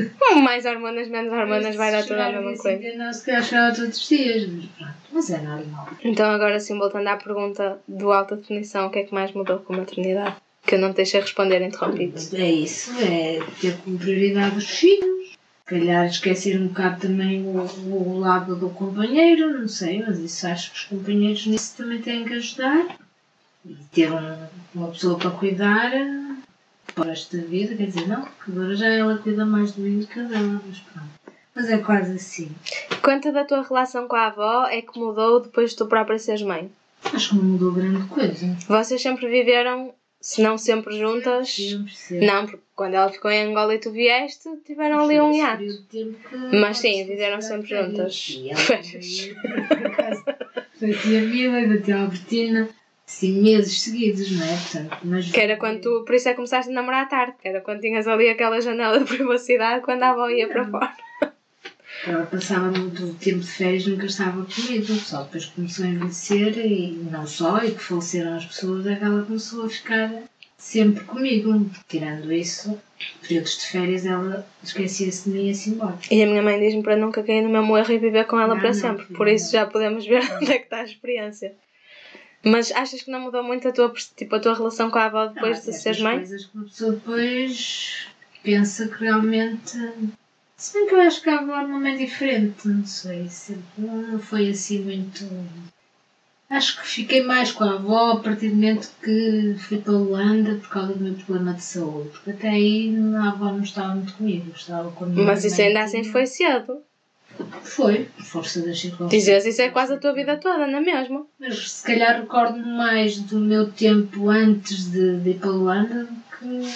Mais 0.43 0.65
hormonas, 0.65 1.09
menos 1.09 1.33
hormonas, 1.33 1.77
vai 1.77 1.93
dar 1.93 2.03
tudo 2.03 2.15
a 2.15 2.17
chorar 2.31 2.33
mesma 2.43 2.57
coisa. 2.57 2.79
que 2.79 2.97
Não, 2.97 3.13
se 3.13 3.25
calhar 3.27 3.45
chorava 3.45 3.75
todos 3.77 3.99
os 4.01 4.09
dias, 4.09 4.49
mas 4.49 4.65
pronto, 4.67 4.95
mas 5.13 5.31
é 5.31 5.39
normal. 5.39 5.89
Então, 6.03 6.31
agora 6.31 6.59
sim, 6.61 6.79
voltando 6.79 7.07
à 7.09 7.17
pergunta 7.17 7.79
do 7.87 8.11
alta 8.13 8.37
definição, 8.37 8.87
o 8.87 8.91
que 8.91 9.01
é 9.01 9.03
que 9.05 9.15
mais 9.15 9.33
mudou 9.33 9.59
com 9.59 9.75
a 9.75 9.79
maternidade? 9.79 10.37
Que 10.67 10.75
eu 10.75 10.79
não 10.79 10.93
te 10.93 10.97
deixei 10.97 11.21
responder 11.21 11.63
interrompido. 11.63 12.19
É 12.37 12.51
isso, 12.51 12.91
é 13.01 13.39
ter 13.61 13.77
como 13.79 13.99
prioridade 13.99 14.57
os 14.59 14.69
filhos. 14.69 15.29
Se 15.69 15.75
calhar 15.75 16.07
esquecer 16.07 16.59
um 16.61 16.69
bocado 16.69 17.01
também 17.09 17.43
o, 17.47 17.61
o 17.61 18.19
lado 18.19 18.57
do 18.57 18.71
companheiro, 18.71 19.61
não 19.61 19.69
sei, 19.69 20.03
mas 20.03 20.19
isso 20.19 20.47
acho 20.47 20.71
que 20.73 20.79
os 20.79 20.85
companheiros 20.85 21.47
nisso 21.47 21.75
também 21.77 22.01
têm 22.01 22.25
que 22.25 22.33
ajudar. 22.35 22.97
E 23.67 23.75
ter 23.93 24.11
um- 24.11 24.47
uma 24.75 24.89
pessoa 24.89 25.19
para 25.19 25.31
cuidar 25.31 25.93
resto 27.03 27.37
da 27.37 27.43
vida, 27.45 27.75
quer 27.75 27.87
dizer, 27.87 28.07
não, 28.09 28.23
porque 28.23 28.51
agora 28.51 28.75
já 28.75 28.89
ela 28.89 29.19
cuida 29.19 29.45
mais 29.45 29.73
do 29.73 29.83
mim 29.83 30.01
do 30.01 30.07
que 30.07 30.21
dela, 30.23 30.61
mas 30.67 30.79
pronto. 30.79 31.09
Mas 31.55 31.71
é 31.71 31.79
quase 31.79 32.13
assim. 32.13 32.51
Quanto 33.03 33.33
da 33.33 33.45
tua 33.45 33.63
relação 33.63 34.07
com 34.07 34.15
a 34.15 34.27
avó 34.27 34.67
é 34.67 34.81
que 34.81 34.99
mudou 34.99 35.41
depois 35.41 35.71
de 35.71 35.77
tu 35.77 35.87
própria 35.87 36.19
seres 36.19 36.43
mãe? 36.43 36.71
Acho 37.03 37.31
que 37.31 37.37
não 37.37 37.45
mudou 37.45 37.73
grande 37.73 38.07
coisa. 38.07 38.57
Vocês 38.69 39.03
sempre 39.03 39.29
viveram, 39.29 39.93
se 40.21 40.41
não 40.43 40.57
sempre 40.57 40.97
juntas? 40.97 41.53
Sempre, 41.53 41.97
sempre. 41.97 42.27
Não, 42.27 42.47
porque 42.47 42.63
quando 42.77 42.95
ela 42.95 43.11
ficou 43.11 43.31
em 43.31 43.51
Angola 43.51 43.75
e 43.75 43.79
tu 43.79 43.91
vieste, 43.91 44.49
tiveram 44.65 45.01
ali 45.05 45.21
um 45.21 45.33
hiato. 45.33 45.65
Mas 46.61 46.79
sim, 46.79 47.05
viveram 47.05 47.41
sempre 47.41 47.69
juntas. 47.69 48.39
Férias. 48.57 49.31
Foi 50.79 51.17
a 51.17 51.21
Mila 51.23 51.61
e 51.61 51.69
da 51.69 51.83
tia 51.83 51.97
Albertina. 51.97 52.69
Sim, 53.09 53.40
meses 53.40 53.81
seguidos, 53.81 54.31
não 54.33 54.44
é? 54.44 54.55
Portanto, 54.55 54.99
mas... 55.03 55.31
Que 55.31 55.40
era 55.40 55.57
quando 55.57 55.81
tu, 55.81 56.05
por 56.05 56.14
isso 56.14 56.29
é 56.29 56.33
que 56.33 56.37
começaste 56.37 56.71
a 56.71 56.75
namorar 56.75 57.09
tarde, 57.09 57.37
que 57.40 57.49
era 57.49 57.62
quando 57.62 57.81
tinhas 57.81 58.07
ali 58.07 58.29
aquela 58.29 58.61
janela 58.61 58.99
de 59.01 59.07
privacidade 59.07 59.83
quando 59.83 60.03
a 60.03 60.11
avó 60.11 60.29
ia 60.29 60.47
para 60.47 60.68
fora. 60.68 60.94
Ela 62.07 62.27
passava 62.27 62.71
muito 62.71 63.14
tempo 63.14 63.40
de 63.40 63.51
férias 63.51 63.87
nunca 63.87 64.05
estava 64.05 64.44
comigo, 64.44 64.92
só 64.92 65.23
depois 65.23 65.47
começou 65.47 65.87
a 65.87 65.88
envelhecer 65.88 66.59
e 66.59 66.92
não 67.11 67.27
só, 67.27 67.64
e 67.64 67.73
que 67.73 67.83
faleceram 67.83 68.37
as 68.37 68.44
pessoas, 68.44 68.87
é 68.87 68.97
que 68.97 69.05
ela 69.05 69.25
começou 69.25 69.64
a 69.64 69.71
ficar 69.71 70.12
sempre 70.59 71.03
comigo. 71.05 71.68
Tirando 71.88 72.31
isso, 72.31 72.79
períodos 73.23 73.57
de 73.57 73.66
férias 73.68 74.05
ela 74.05 74.47
esquecia-se 74.62 75.31
de 75.31 75.35
mim 75.35 75.44
e 75.44 75.49
ia-se 75.49 75.71
embora. 75.71 75.99
E 76.11 76.23
a 76.23 76.27
minha 76.27 76.42
mãe 76.42 76.61
diz-me 76.61 76.83
para 76.83 76.94
nunca 76.94 77.23
cair 77.23 77.40
no 77.40 77.49
mesmo 77.49 77.77
erro 77.77 77.90
e 77.90 77.99
viver 77.99 78.27
com 78.27 78.38
ela 78.38 78.53
Não, 78.53 78.61
para 78.61 78.68
não, 78.68 78.75
sempre. 78.75 79.07
Por 79.07 79.27
isso 79.27 79.47
não. 79.47 79.53
já 79.53 79.66
podemos 79.66 80.07
ver 80.07 80.23
onde 80.37 80.53
é 80.53 80.59
que 80.59 80.64
está 80.64 80.81
a 80.81 80.85
experiência. 80.85 81.57
Mas 82.44 82.70
achas 82.72 83.03
que 83.03 83.11
não 83.11 83.20
mudou 83.20 83.42
muito 83.42 83.66
a 83.68 83.72
tua, 83.72 83.92
tipo, 84.16 84.37
a 84.37 84.40
tua 84.40 84.55
relação 84.55 84.90
com 84.90 84.98
a 84.98 85.07
avó 85.07 85.27
depois 85.27 85.57
Não, 85.57 85.64
de 85.64 85.70
essas 85.70 85.83
seres 85.83 86.01
mãe? 86.01 86.18
coisas 86.18 86.44
que 86.46 86.57
uma 86.57 86.64
pessoa 86.64 86.92
depois 86.92 88.07
pensa 88.42 88.88
que 88.88 89.05
realmente. 89.05 89.77
Se 90.57 90.72
bem 90.72 90.88
que 90.88 90.94
eu 90.94 91.01
acho 91.01 91.22
que 91.22 91.31
a 91.31 91.38
avó 91.40 91.55
é 91.57 91.64
uma 91.64 91.79
mãe 91.81 91.96
diferente, 91.96 92.66
não 92.66 92.85
sei, 92.87 93.29
sempre 93.29 93.64
não 93.79 94.18
foi 94.18 94.51
assim 94.51 94.81
muito. 94.83 95.24
Acho 96.51 96.81
que 96.81 96.87
fiquei 96.88 97.22
mais 97.22 97.53
com 97.53 97.62
a 97.64 97.74
avó 97.74 98.12
a 98.12 98.20
partir 98.20 98.48
do 98.48 98.55
momento 98.55 98.90
que 99.05 99.55
fui 99.59 99.79
para 99.79 99.92
a 99.92 99.96
Holanda 99.98 100.55
por 100.55 100.68
causa 100.70 100.94
do 100.94 101.05
meu 101.05 101.14
problema 101.14 101.53
de 101.53 101.62
saúde. 101.62 102.09
Porque 102.09 102.31
até 102.31 102.48
aí 102.48 102.96
a 103.16 103.29
avó 103.29 103.53
não 103.53 103.62
estava 103.62 103.94
muito 103.94 104.14
comigo, 104.14 104.51
estava 104.57 104.90
com 104.92 105.05
a 105.05 105.09
minha 105.09 105.27
Mas 105.27 105.44
isso 105.44 105.61
ainda 105.61 105.83
assim 105.83 106.05
foi 106.05 106.27
cedo. 106.27 106.83
Foi, 107.62 108.09
força 108.24 108.61
das 108.61 108.81
circunstâncias. 108.81 109.24
Dizes 109.24 109.46
isso 109.46 109.62
é 109.62 109.70
quase 109.70 109.94
a 109.94 109.98
tua 109.98 110.12
vida 110.12 110.37
toda, 110.37 110.66
não 110.66 110.79
é 110.79 110.81
mesmo? 110.81 111.29
Mas 111.38 111.70
se 111.70 111.87
calhar 111.87 112.20
recordo-me 112.20 112.77
mais 112.77 113.18
do 113.18 113.38
meu 113.38 113.70
tempo 113.70 114.29
antes 114.29 114.90
de, 114.90 115.20
de 115.20 115.31
ir 115.31 115.38
para 115.38 115.51
a 115.51 115.53
Holanda 115.53 116.05
do 116.05 116.14
que 116.38 116.68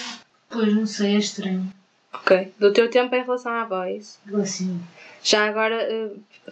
depois, 0.53 0.75
não 0.75 0.85
sei, 0.85 1.15
é 1.15 1.17
estranho. 1.17 1.67
Ok. 2.13 2.53
Do 2.59 2.71
teu 2.71 2.87
tempo 2.89 3.15
em 3.15 3.23
relação 3.23 3.51
à 3.51 3.91
isso. 3.91 4.19
Assim, 4.35 4.79
Já 5.23 5.47
agora 5.47 5.81
eh, 5.81 6.11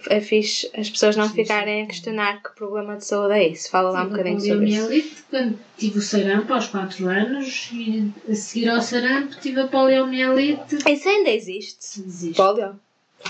é 0.10 0.20
fixe 0.20 0.72
as 0.76 0.90
pessoas 0.90 1.16
não 1.16 1.28
Sim, 1.28 1.36
ficarem 1.36 1.78
sim. 1.78 1.84
a 1.84 1.88
questionar 1.88 2.42
que 2.42 2.56
problema 2.56 2.98
de 2.98 3.06
saúde 3.06 3.36
é 3.36 3.48
isso. 3.50 3.70
Fala 3.70 3.92
lá 3.92 4.04
um 4.04 4.10
bocadinho 4.10 4.42
sobre 4.42 4.70
isso. 4.70 5.24
quando 5.30 5.60
tive 5.78 6.00
o 6.00 6.02
sarampo 6.02 6.52
aos 6.52 6.68
4 6.68 7.08
anos 7.08 7.70
e 7.72 8.12
a 8.28 8.34
seguir 8.34 8.70
ao 8.70 8.82
sarampo 8.82 9.40
tive 9.40 9.62
a 9.62 9.68
poliomielite. 9.68 10.78
Isso 10.90 11.08
ainda 11.08 11.30
existe? 11.30 12.02
Existe. 12.02 12.38
Polio? 12.38 12.80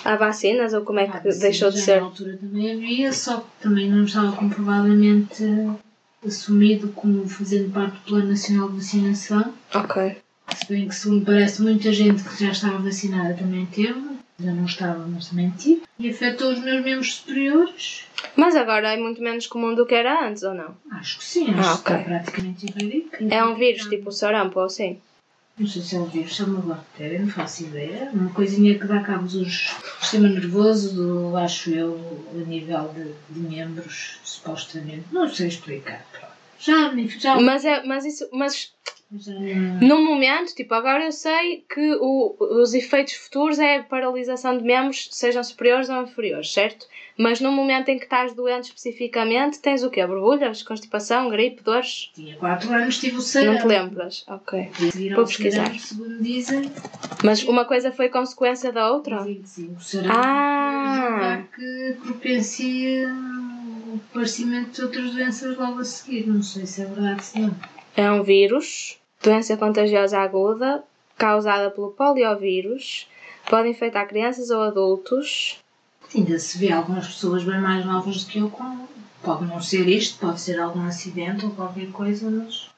Há 0.05 0.15
vacinas 0.15 0.73
ou 0.73 0.81
como 0.81 0.99
é 0.99 1.07
que 1.07 1.29
deixou 1.39 1.69
de 1.69 1.79
já 1.79 1.85
ser? 1.85 1.99
Na 2.01 2.07
altura 2.07 2.37
também 2.37 2.71
havia, 2.71 3.11
só 3.13 3.37
que 3.39 3.47
também 3.61 3.89
não 3.89 4.03
estava 4.05 4.31
comprovadamente 4.33 5.43
assumido 6.25 6.89
como 6.89 7.27
fazendo 7.27 7.71
parte 7.71 7.93
do 7.95 7.99
Plano 8.01 8.27
Nacional 8.29 8.69
de 8.69 8.75
Vacinação. 8.77 9.53
Ok. 9.73 10.17
Se 10.55 10.67
bem 10.67 10.87
que, 10.87 10.95
segundo 10.95 11.25
parece, 11.25 11.61
muita 11.61 11.91
gente 11.93 12.23
que 12.23 12.43
já 12.43 12.51
estava 12.51 12.77
vacinada 12.79 13.33
também 13.33 13.65
teve. 13.67 14.11
Eu 14.43 14.55
não 14.55 14.65
estava, 14.65 15.05
mas 15.07 15.29
também 15.29 15.51
tive. 15.51 15.83
E 15.99 16.09
afetou 16.09 16.51
os 16.51 16.59
meus 16.59 16.83
membros 16.83 17.15
superiores. 17.15 18.05
Mas 18.35 18.55
agora 18.55 18.91
é 18.93 18.97
muito 18.97 19.21
menos 19.21 19.45
comum 19.45 19.75
do 19.75 19.85
que 19.85 19.93
era 19.93 20.27
antes, 20.27 20.41
ou 20.41 20.53
não? 20.55 20.75
Acho 20.91 21.19
que 21.19 21.23
sim, 21.25 21.49
acho 21.53 21.59
Ah, 21.69 21.73
que 21.73 21.91
está 21.93 21.97
praticamente 21.99 22.65
erradicado. 22.65 23.31
É 23.31 23.45
um 23.45 23.53
vírus 23.55 23.85
tipo 23.85 24.09
o 24.09 24.11
sarampo 24.11 24.59
ou 24.59 24.65
assim? 24.65 24.97
Não 25.57 25.67
sei 25.67 25.81
se 25.81 25.95
é 25.95 25.99
um 25.99 26.05
vírus, 26.05 26.39
é 26.39 26.43
uma 26.43 26.61
bactéria, 26.61 27.19
não 27.19 27.27
faço 27.27 27.63
ideia. 27.63 28.09
Uma 28.13 28.31
coisinha 28.31 28.79
que 28.79 28.85
dá 28.85 29.01
cabo 29.01 29.27
do 29.27 29.45
sistema 29.45 30.27
nervoso, 30.27 30.95
do, 30.95 31.37
acho 31.37 31.71
eu, 31.71 32.25
a 32.33 32.47
nível 32.47 32.93
de, 32.93 33.13
de 33.33 33.39
membros, 33.39 34.19
supostamente. 34.23 35.05
Não 35.11 35.29
sei 35.29 35.47
explicar. 35.47 36.05
Já, 36.57 36.93
já, 37.19 37.39
Mas, 37.39 37.65
é, 37.65 37.83
mas 37.83 38.05
isso. 38.05 38.29
Mas 38.31 38.71
já 39.11 39.33
no 39.81 40.01
momento, 40.01 40.55
tipo, 40.55 40.73
agora 40.73 41.03
eu 41.03 41.11
sei 41.11 41.65
que 41.69 41.97
o, 41.99 42.37
os 42.39 42.73
efeitos 42.73 43.13
futuros 43.15 43.59
é 43.59 43.77
a 43.77 43.83
paralisação 43.83 44.57
de 44.57 44.63
membros, 44.63 45.09
sejam 45.11 45.43
superiores 45.43 45.89
ou 45.89 46.03
inferiores, 46.03 46.53
certo? 46.53 46.87
Mas 47.21 47.39
no 47.39 47.51
momento 47.51 47.89
em 47.89 47.99
que 47.99 48.05
estás 48.05 48.33
doente 48.33 48.63
especificamente, 48.69 49.59
tens 49.59 49.83
o 49.83 49.91
quê? 49.91 50.03
Borbulhas, 50.07 50.63
constipação, 50.63 51.29
gripe, 51.29 51.61
dores? 51.61 52.09
tinha 52.15 52.35
4 52.35 52.73
anos, 52.73 52.97
tive 52.97 53.17
o 53.17 53.45
Não 53.45 53.57
te 53.59 53.67
lembras? 53.67 54.25
Ok. 54.27 54.71
Vou 55.13 55.25
pesquisar. 55.27 55.71
Segundo 55.77 56.19
dizem, 56.23 56.71
Mas 57.23 57.43
uma 57.43 57.63
coisa 57.63 57.91
foi 57.91 58.09
consequência 58.09 58.71
da 58.71 58.91
outra? 58.91 59.23
que 59.23 59.39
sim, 59.45 59.67
o 59.67 60.11
Ah! 60.11 61.43
é 61.51 61.55
que 61.55 61.95
propicia 62.01 63.07
o 63.07 63.99
aparecimento 64.09 64.71
de 64.71 64.81
outras 64.81 65.11
doenças 65.11 65.55
logo 65.55 65.79
a 65.79 65.85
seguir. 65.85 66.27
Não 66.27 66.41
sei 66.41 66.65
se 66.65 66.81
é 66.81 66.85
verdade 66.85 67.23
se 67.23 67.39
não. 67.39 67.55
É 67.95 68.11
um 68.11 68.23
vírus, 68.23 68.97
doença 69.21 69.55
contagiosa 69.55 70.17
aguda, 70.17 70.83
causada 71.19 71.69
pelo 71.69 71.91
poliovírus, 71.91 73.07
pode 73.47 73.69
infectar 73.69 74.07
crianças 74.07 74.49
ou 74.49 74.63
adultos. 74.63 75.59
Ainda 76.13 76.37
se 76.37 76.57
vê 76.57 76.71
algumas 76.71 77.07
pessoas 77.07 77.43
bem 77.43 77.59
mais 77.59 77.85
novas 77.85 78.23
do 78.23 78.31
que 78.31 78.39
eu 78.39 78.49
com. 78.49 78.87
Pode 79.23 79.45
não 79.45 79.61
ser 79.61 79.87
isto, 79.87 80.19
pode 80.19 80.41
ser 80.41 80.59
algum 80.59 80.83
acidente 80.83 81.45
ou 81.45 81.51
qualquer 81.51 81.91
coisa, 81.91 82.29
mas. 82.29 82.69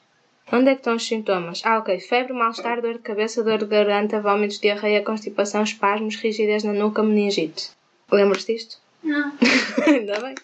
Onde 0.51 0.69
é 0.69 0.73
que 0.73 0.81
estão 0.81 0.95
os 0.95 1.07
sintomas? 1.07 1.61
Ah, 1.63 1.79
ok. 1.79 1.99
Febre, 1.99 2.33
mal-estar, 2.33 2.81
dor 2.81 2.93
de 2.93 2.99
cabeça, 2.99 3.43
dor 3.43 3.59
de 3.59 3.65
garganta, 3.65 4.21
vômitos, 4.21 4.59
diarreia, 4.59 5.01
constipação, 5.01 5.63
espasmos, 5.63 6.15
rigidez 6.17 6.63
na 6.63 6.73
nuca, 6.73 7.01
meningite. 7.01 7.71
Lembras-te 8.11 8.53
disto? 8.53 8.77
Não. 9.01 9.31
Ainda 9.87 10.19
bem. 10.19 10.35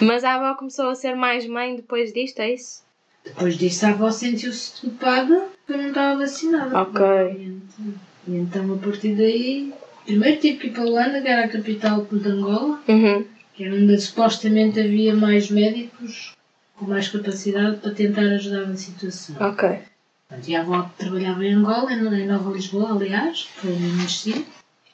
Mas 0.00 0.24
a 0.24 0.34
avó 0.34 0.58
começou 0.58 0.88
a 0.88 0.94
ser 0.94 1.14
mais 1.14 1.46
mãe 1.46 1.76
depois 1.76 2.12
disto, 2.12 2.40
é 2.40 2.54
isso? 2.54 2.82
Depois 3.24 3.56
disso, 3.56 3.86
a 3.86 3.90
avó 3.90 4.10
sentiu-se 4.10 4.80
culpada 4.80 5.48
porque 5.66 5.72
eu 5.72 5.78
não 5.78 5.88
estava 5.88 6.18
vacinada. 6.18 6.80
Ok. 6.80 7.60
E 8.26 8.36
então, 8.36 8.74
a 8.74 8.78
partir 8.78 9.14
daí. 9.14 9.72
Primeiro 10.06 10.40
tive 10.40 10.58
que 10.58 10.66
ir 10.68 10.72
para 10.72 10.84
Luanda, 10.84 11.20
que 11.20 11.28
era 11.28 11.44
a 11.44 11.48
capital 11.48 12.06
de 12.10 12.28
Angola, 12.28 12.80
Uhum. 12.88 13.24
que 13.54 13.64
era 13.64 13.74
onde 13.74 13.98
supostamente 14.00 14.78
havia 14.80 15.14
mais 15.14 15.50
médicos 15.50 16.32
com 16.76 16.84
mais 16.86 17.08
capacidade 17.08 17.78
para 17.78 17.90
tentar 17.92 18.22
ajudar 18.22 18.66
na 18.66 18.76
situação. 18.76 19.34
Ok. 19.40 19.68
Portanto, 20.28 20.48
e 20.48 20.56
a 20.56 20.60
avó 20.60 20.90
trabalhava 20.98 21.44
em 21.44 21.54
Angola, 21.54 21.92
em 21.92 22.26
Nova 22.26 22.50
Lisboa, 22.52 22.92
aliás, 22.92 23.48
eu 23.64 23.78
nasci. 23.96 24.44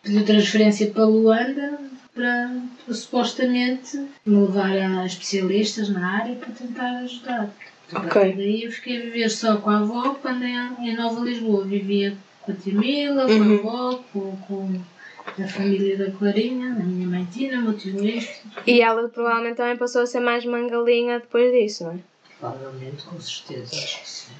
Pediu 0.02 0.24
transferência 0.24 0.90
para 0.90 1.04
Luanda 1.04 1.78
para, 2.14 2.50
para 2.84 2.94
supostamente 2.94 3.96
me 4.26 4.36
levar 4.40 4.72
a 4.76 5.06
especialistas 5.06 5.88
na 5.88 6.18
área 6.22 6.34
para 6.36 6.50
tentar 6.52 6.98
ajudar. 7.00 7.50
A 7.94 7.98
Ok. 8.00 8.34
daí 8.36 8.64
eu 8.64 8.72
fiquei 8.72 8.98
a 8.98 9.04
viver 9.04 9.28
só 9.30 9.56
com 9.58 9.70
a 9.70 9.78
avó, 9.78 10.14
quando 10.14 10.42
em, 10.44 10.56
em 10.88 10.96
Nova 10.96 11.20
Lisboa 11.20 11.64
vivia 11.64 12.16
com 12.42 12.52
a 12.52 12.54
tia 12.54 12.74
Mila, 12.74 13.26
com 13.26 13.32
Uhum. 13.32 13.52
a 13.56 13.58
avó, 13.60 14.04
com, 14.12 14.36
com 14.48 14.80
a 15.38 15.48
família 15.48 15.96
da 15.96 16.10
Clarinha, 16.10 16.72
a 16.72 16.84
minha 16.84 17.06
mãe 17.06 17.24
Tina, 17.26 17.60
o 17.60 17.62
meu 17.62 17.78
tio 17.78 17.96
Luís. 17.96 18.42
E 18.66 18.80
ela 18.80 19.08
provavelmente 19.08 19.56
também 19.56 19.76
passou 19.76 20.02
a 20.02 20.06
ser 20.06 20.20
mais 20.20 20.44
mangalinha 20.44 21.20
depois 21.20 21.52
disso, 21.52 21.84
não 21.84 21.92
é? 21.92 21.98
Provavelmente, 22.38 23.04
com 23.04 23.20
certeza, 23.20 23.76
acho 23.76 24.00
que 24.00 24.08
sim. 24.08 24.32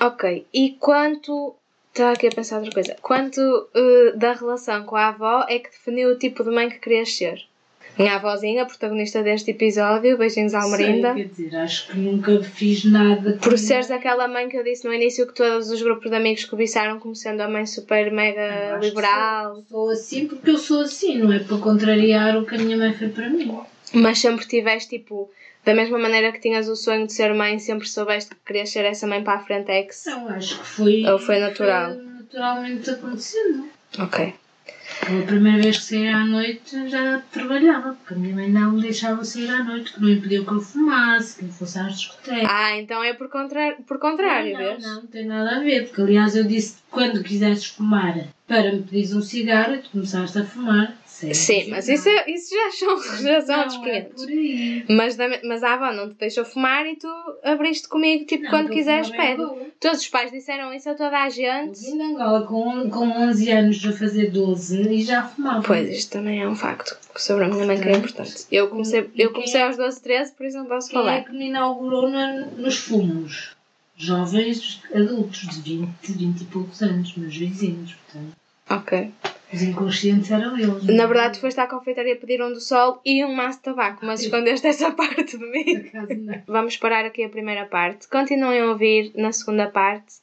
Ok. 0.00 0.46
E 0.52 0.76
quanto. 0.80 1.54
Estava 1.92 2.12
aqui 2.12 2.26
a 2.26 2.30
pensar 2.30 2.56
outra 2.56 2.72
coisa. 2.72 2.96
Quanto 3.00 3.40
eh, 3.72 4.12
da 4.16 4.32
relação 4.32 4.84
com 4.84 4.96
a 4.96 5.08
avó 5.08 5.46
é 5.48 5.60
que 5.60 5.70
definiu 5.70 6.10
o 6.10 6.18
tipo 6.18 6.42
de 6.42 6.50
mãe 6.50 6.68
que 6.68 6.80
querias 6.80 7.14
ser? 7.14 7.46
Minha 7.96 8.16
avózinha, 8.16 8.66
protagonista 8.66 9.22
deste 9.22 9.52
episódio, 9.52 10.18
beijinhos 10.18 10.52
à 10.52 10.62
Almerinda. 10.62 11.14
Sei, 11.14 11.22
quer 11.24 11.30
dizer, 11.30 11.56
acho 11.56 11.86
que 11.88 11.96
nunca 11.98 12.42
fiz 12.42 12.84
nada 12.84 13.38
Por 13.40 13.50
que- 13.52 13.58
seres 13.58 13.88
aquela 13.90 14.26
mãe 14.26 14.48
que 14.48 14.56
eu 14.56 14.64
disse 14.64 14.84
no 14.84 14.92
início 14.92 15.26
que 15.28 15.34
todos 15.34 15.70
os 15.70 15.80
grupos 15.80 16.10
de 16.10 16.16
amigos 16.16 16.44
cobiçaram 16.44 16.98
como 16.98 17.14
sendo 17.14 17.40
a 17.42 17.48
mãe 17.48 17.64
super 17.66 18.10
mega 18.10 18.78
que 18.80 18.86
liberal. 18.86 19.54
Sou, 19.54 19.64
sou 19.68 19.90
assim 19.90 20.26
porque 20.26 20.50
eu 20.50 20.58
sou 20.58 20.80
assim, 20.82 21.18
não 21.18 21.32
é 21.32 21.38
para 21.38 21.56
contrariar 21.58 22.36
o 22.36 22.44
que 22.44 22.56
a 22.56 22.58
minha 22.58 22.76
mãe 22.76 22.92
foi 22.92 23.08
para 23.10 23.30
mim. 23.30 23.56
Mas 23.92 24.18
sempre 24.18 24.44
tiveste 24.44 24.98
tipo, 24.98 25.30
da 25.64 25.72
mesma 25.72 25.96
maneira 25.96 26.32
que 26.32 26.40
tinhas 26.40 26.68
o 26.68 26.74
sonho 26.74 27.06
de 27.06 27.12
ser 27.12 27.32
mãe, 27.32 27.60
sempre 27.60 27.86
soubeste 27.88 28.30
que 28.34 28.40
querias 28.44 28.70
ser 28.70 28.84
essa 28.84 29.06
mãe 29.06 29.22
para 29.22 29.34
a 29.38 29.44
frente 29.44 29.70
ex. 29.70 30.02
Não, 30.06 30.28
acho 30.30 30.58
que 30.58 30.66
foi. 30.66 31.04
Ou 31.06 31.16
foi 31.20 31.38
natural? 31.38 31.94
foi 31.94 32.02
naturalmente 32.04 32.90
acontecendo. 32.90 33.68
Ok. 34.00 34.34
A 35.02 35.26
primeira 35.26 35.62
vez 35.62 35.78
que 35.78 35.84
saí 35.84 36.08
à 36.08 36.24
noite 36.24 36.88
já 36.88 37.20
trabalhava, 37.30 37.94
porque 37.94 38.14
a 38.14 38.16
minha 38.16 38.34
mãe 38.34 38.50
não 38.50 38.72
me 38.72 38.80
deixava 38.80 39.22
sair 39.24 39.50
à 39.50 39.62
noite, 39.62 39.92
que 39.92 40.00
não 40.00 40.08
impediu 40.08 40.46
que 40.46 40.52
eu 40.52 40.60
fumasse, 40.60 41.38
que 41.38 41.44
eu 41.44 41.48
fosse 41.50 41.78
às 41.78 41.98
discotecas. 41.98 42.48
Ah, 42.48 42.78
então 42.78 43.04
é 43.04 43.12
por, 43.12 43.28
contra... 43.28 43.76
por 43.86 43.98
contrário, 43.98 44.52
não, 44.52 44.58
vês? 44.58 44.82
não, 44.82 44.94
não 44.96 45.06
tem 45.06 45.26
nada 45.26 45.56
a 45.56 45.60
ver, 45.60 45.86
porque 45.86 46.00
aliás 46.00 46.34
eu 46.34 46.44
disse 46.44 46.76
que 46.76 46.82
quando 46.90 47.22
quisesses 47.22 47.66
fumar 47.66 48.28
para 48.46 48.72
me 48.72 48.82
pedires 48.82 49.12
um 49.12 49.20
cigarro 49.20 49.74
e 49.74 49.78
tu 49.78 49.90
começaste 49.90 50.38
a 50.38 50.44
fumar. 50.44 50.96
Sim, 51.14 51.70
mas 51.70 51.88
isso, 51.88 52.08
é- 52.08 52.28
isso 52.30 52.54
já 52.54 52.70
são, 52.72 53.22
já 53.22 53.40
são 53.40 53.58
outros 53.60 53.76
é 53.86 54.00
500. 54.00 54.22
por 54.24 54.28
aí. 54.30 54.84
Mas, 54.88 55.16
da- 55.16 55.40
mas 55.44 55.62
a 55.62 55.74
avó 55.74 55.92
não 55.92 56.08
te 56.10 56.16
deixou 56.16 56.44
fumar 56.44 56.84
e 56.86 56.96
tu 56.96 57.06
abriste 57.44 57.88
comigo, 57.88 58.24
tipo, 58.26 58.42
Não, 58.44 58.50
quando 58.50 58.70
quiseres 58.70 59.08
em 59.10 59.16
pede. 59.16 59.42
Todos 59.80 60.00
os 60.00 60.08
pais 60.08 60.30
disseram 60.32 60.72
isso 60.74 60.90
a 60.90 60.94
toda 60.94 61.16
a 61.22 61.28
gente. 61.28 61.78
vim 61.80 61.96
de 61.96 62.02
Angola 62.02 62.46
com, 62.46 62.90
com 62.90 63.08
11 63.10 63.50
anos 63.50 63.84
a 63.86 63.92
fazer 63.92 64.30
12 64.30 64.80
e 64.90 65.02
já 65.02 65.22
fumava. 65.22 65.62
Pois, 65.62 65.88
isto 65.88 66.10
também 66.12 66.42
é 66.42 66.48
um 66.48 66.56
facto 66.56 66.96
sobre 67.16 67.44
a 67.44 67.48
minha 67.48 67.64
mãe 67.64 67.80
que 67.80 67.88
é 67.88 67.92
importante. 67.96 68.46
Eu 68.50 68.68
comecei, 68.68 69.08
eu 69.16 69.32
comecei 69.32 69.62
aos 69.62 69.76
12, 69.76 70.02
13, 70.02 70.32
por 70.32 70.46
isso 70.46 70.56
não 70.58 70.66
posso 70.66 70.88
Quem 70.90 70.98
é 70.98 71.02
falar. 71.02 71.24
que 71.24 71.32
me 71.32 71.46
inaugurou 71.48 72.08
na- 72.10 72.46
nos 72.56 72.76
fumos? 72.78 73.54
Jovens 73.96 74.82
adultos 74.92 75.46
de 75.48 75.60
20, 75.60 76.12
20 76.12 76.40
e 76.40 76.44
poucos 76.46 76.82
anos, 76.82 77.14
meus 77.16 77.36
vizinhos, 77.36 77.94
portanto. 77.94 78.32
Ok. 78.68 79.10
Os 79.54 79.62
inconscientes 79.62 80.30
eram 80.32 80.58
eles. 80.58 80.82
Na 80.84 81.06
verdade, 81.06 81.34
tu 81.34 81.40
foste 81.42 81.60
à 81.60 81.66
confeitaria 81.68 82.16
pedir 82.16 82.42
um 82.42 82.52
do 82.52 82.60
sol 82.60 83.00
e 83.04 83.24
um 83.24 83.32
maço 83.32 83.58
de 83.58 83.64
tabaco, 83.64 84.04
mas 84.04 84.20
escondeste 84.20 84.66
essa 84.66 84.90
parte 84.92 85.38
de 85.38 85.46
mim. 85.46 85.80
Por 85.80 85.86
acaso 85.86 86.14
não. 86.14 86.42
Vamos 86.46 86.76
parar 86.76 87.04
aqui 87.04 87.22
a 87.22 87.28
primeira 87.28 87.64
parte. 87.66 88.08
Continuem 88.08 88.60
a 88.60 88.66
ouvir 88.66 89.12
na 89.14 89.30
segunda 89.30 89.68
parte, 89.68 90.14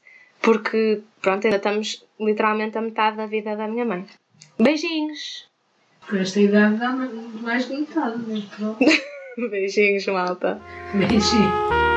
porque, 0.42 1.02
pronto, 1.22 1.46
ainda 1.46 1.58
estamos 1.58 2.06
literalmente 2.20 2.78
a 2.78 2.82
metade 2.82 3.16
da 3.16 3.26
vida 3.26 3.56
da 3.56 3.68
minha 3.68 3.86
mãe. 3.86 4.06
Beijinhos! 4.60 5.50
Com 6.10 6.18
esta 6.18 6.40
idade 6.42 6.76
dá 6.76 6.90
mais 6.90 7.68
de 7.68 7.76
metade, 7.76 8.22
mas 8.28 8.44
pronto. 8.44 8.80
Beijinhos, 9.50 10.06
malta! 10.08 10.60
Beijinho. 10.94 11.91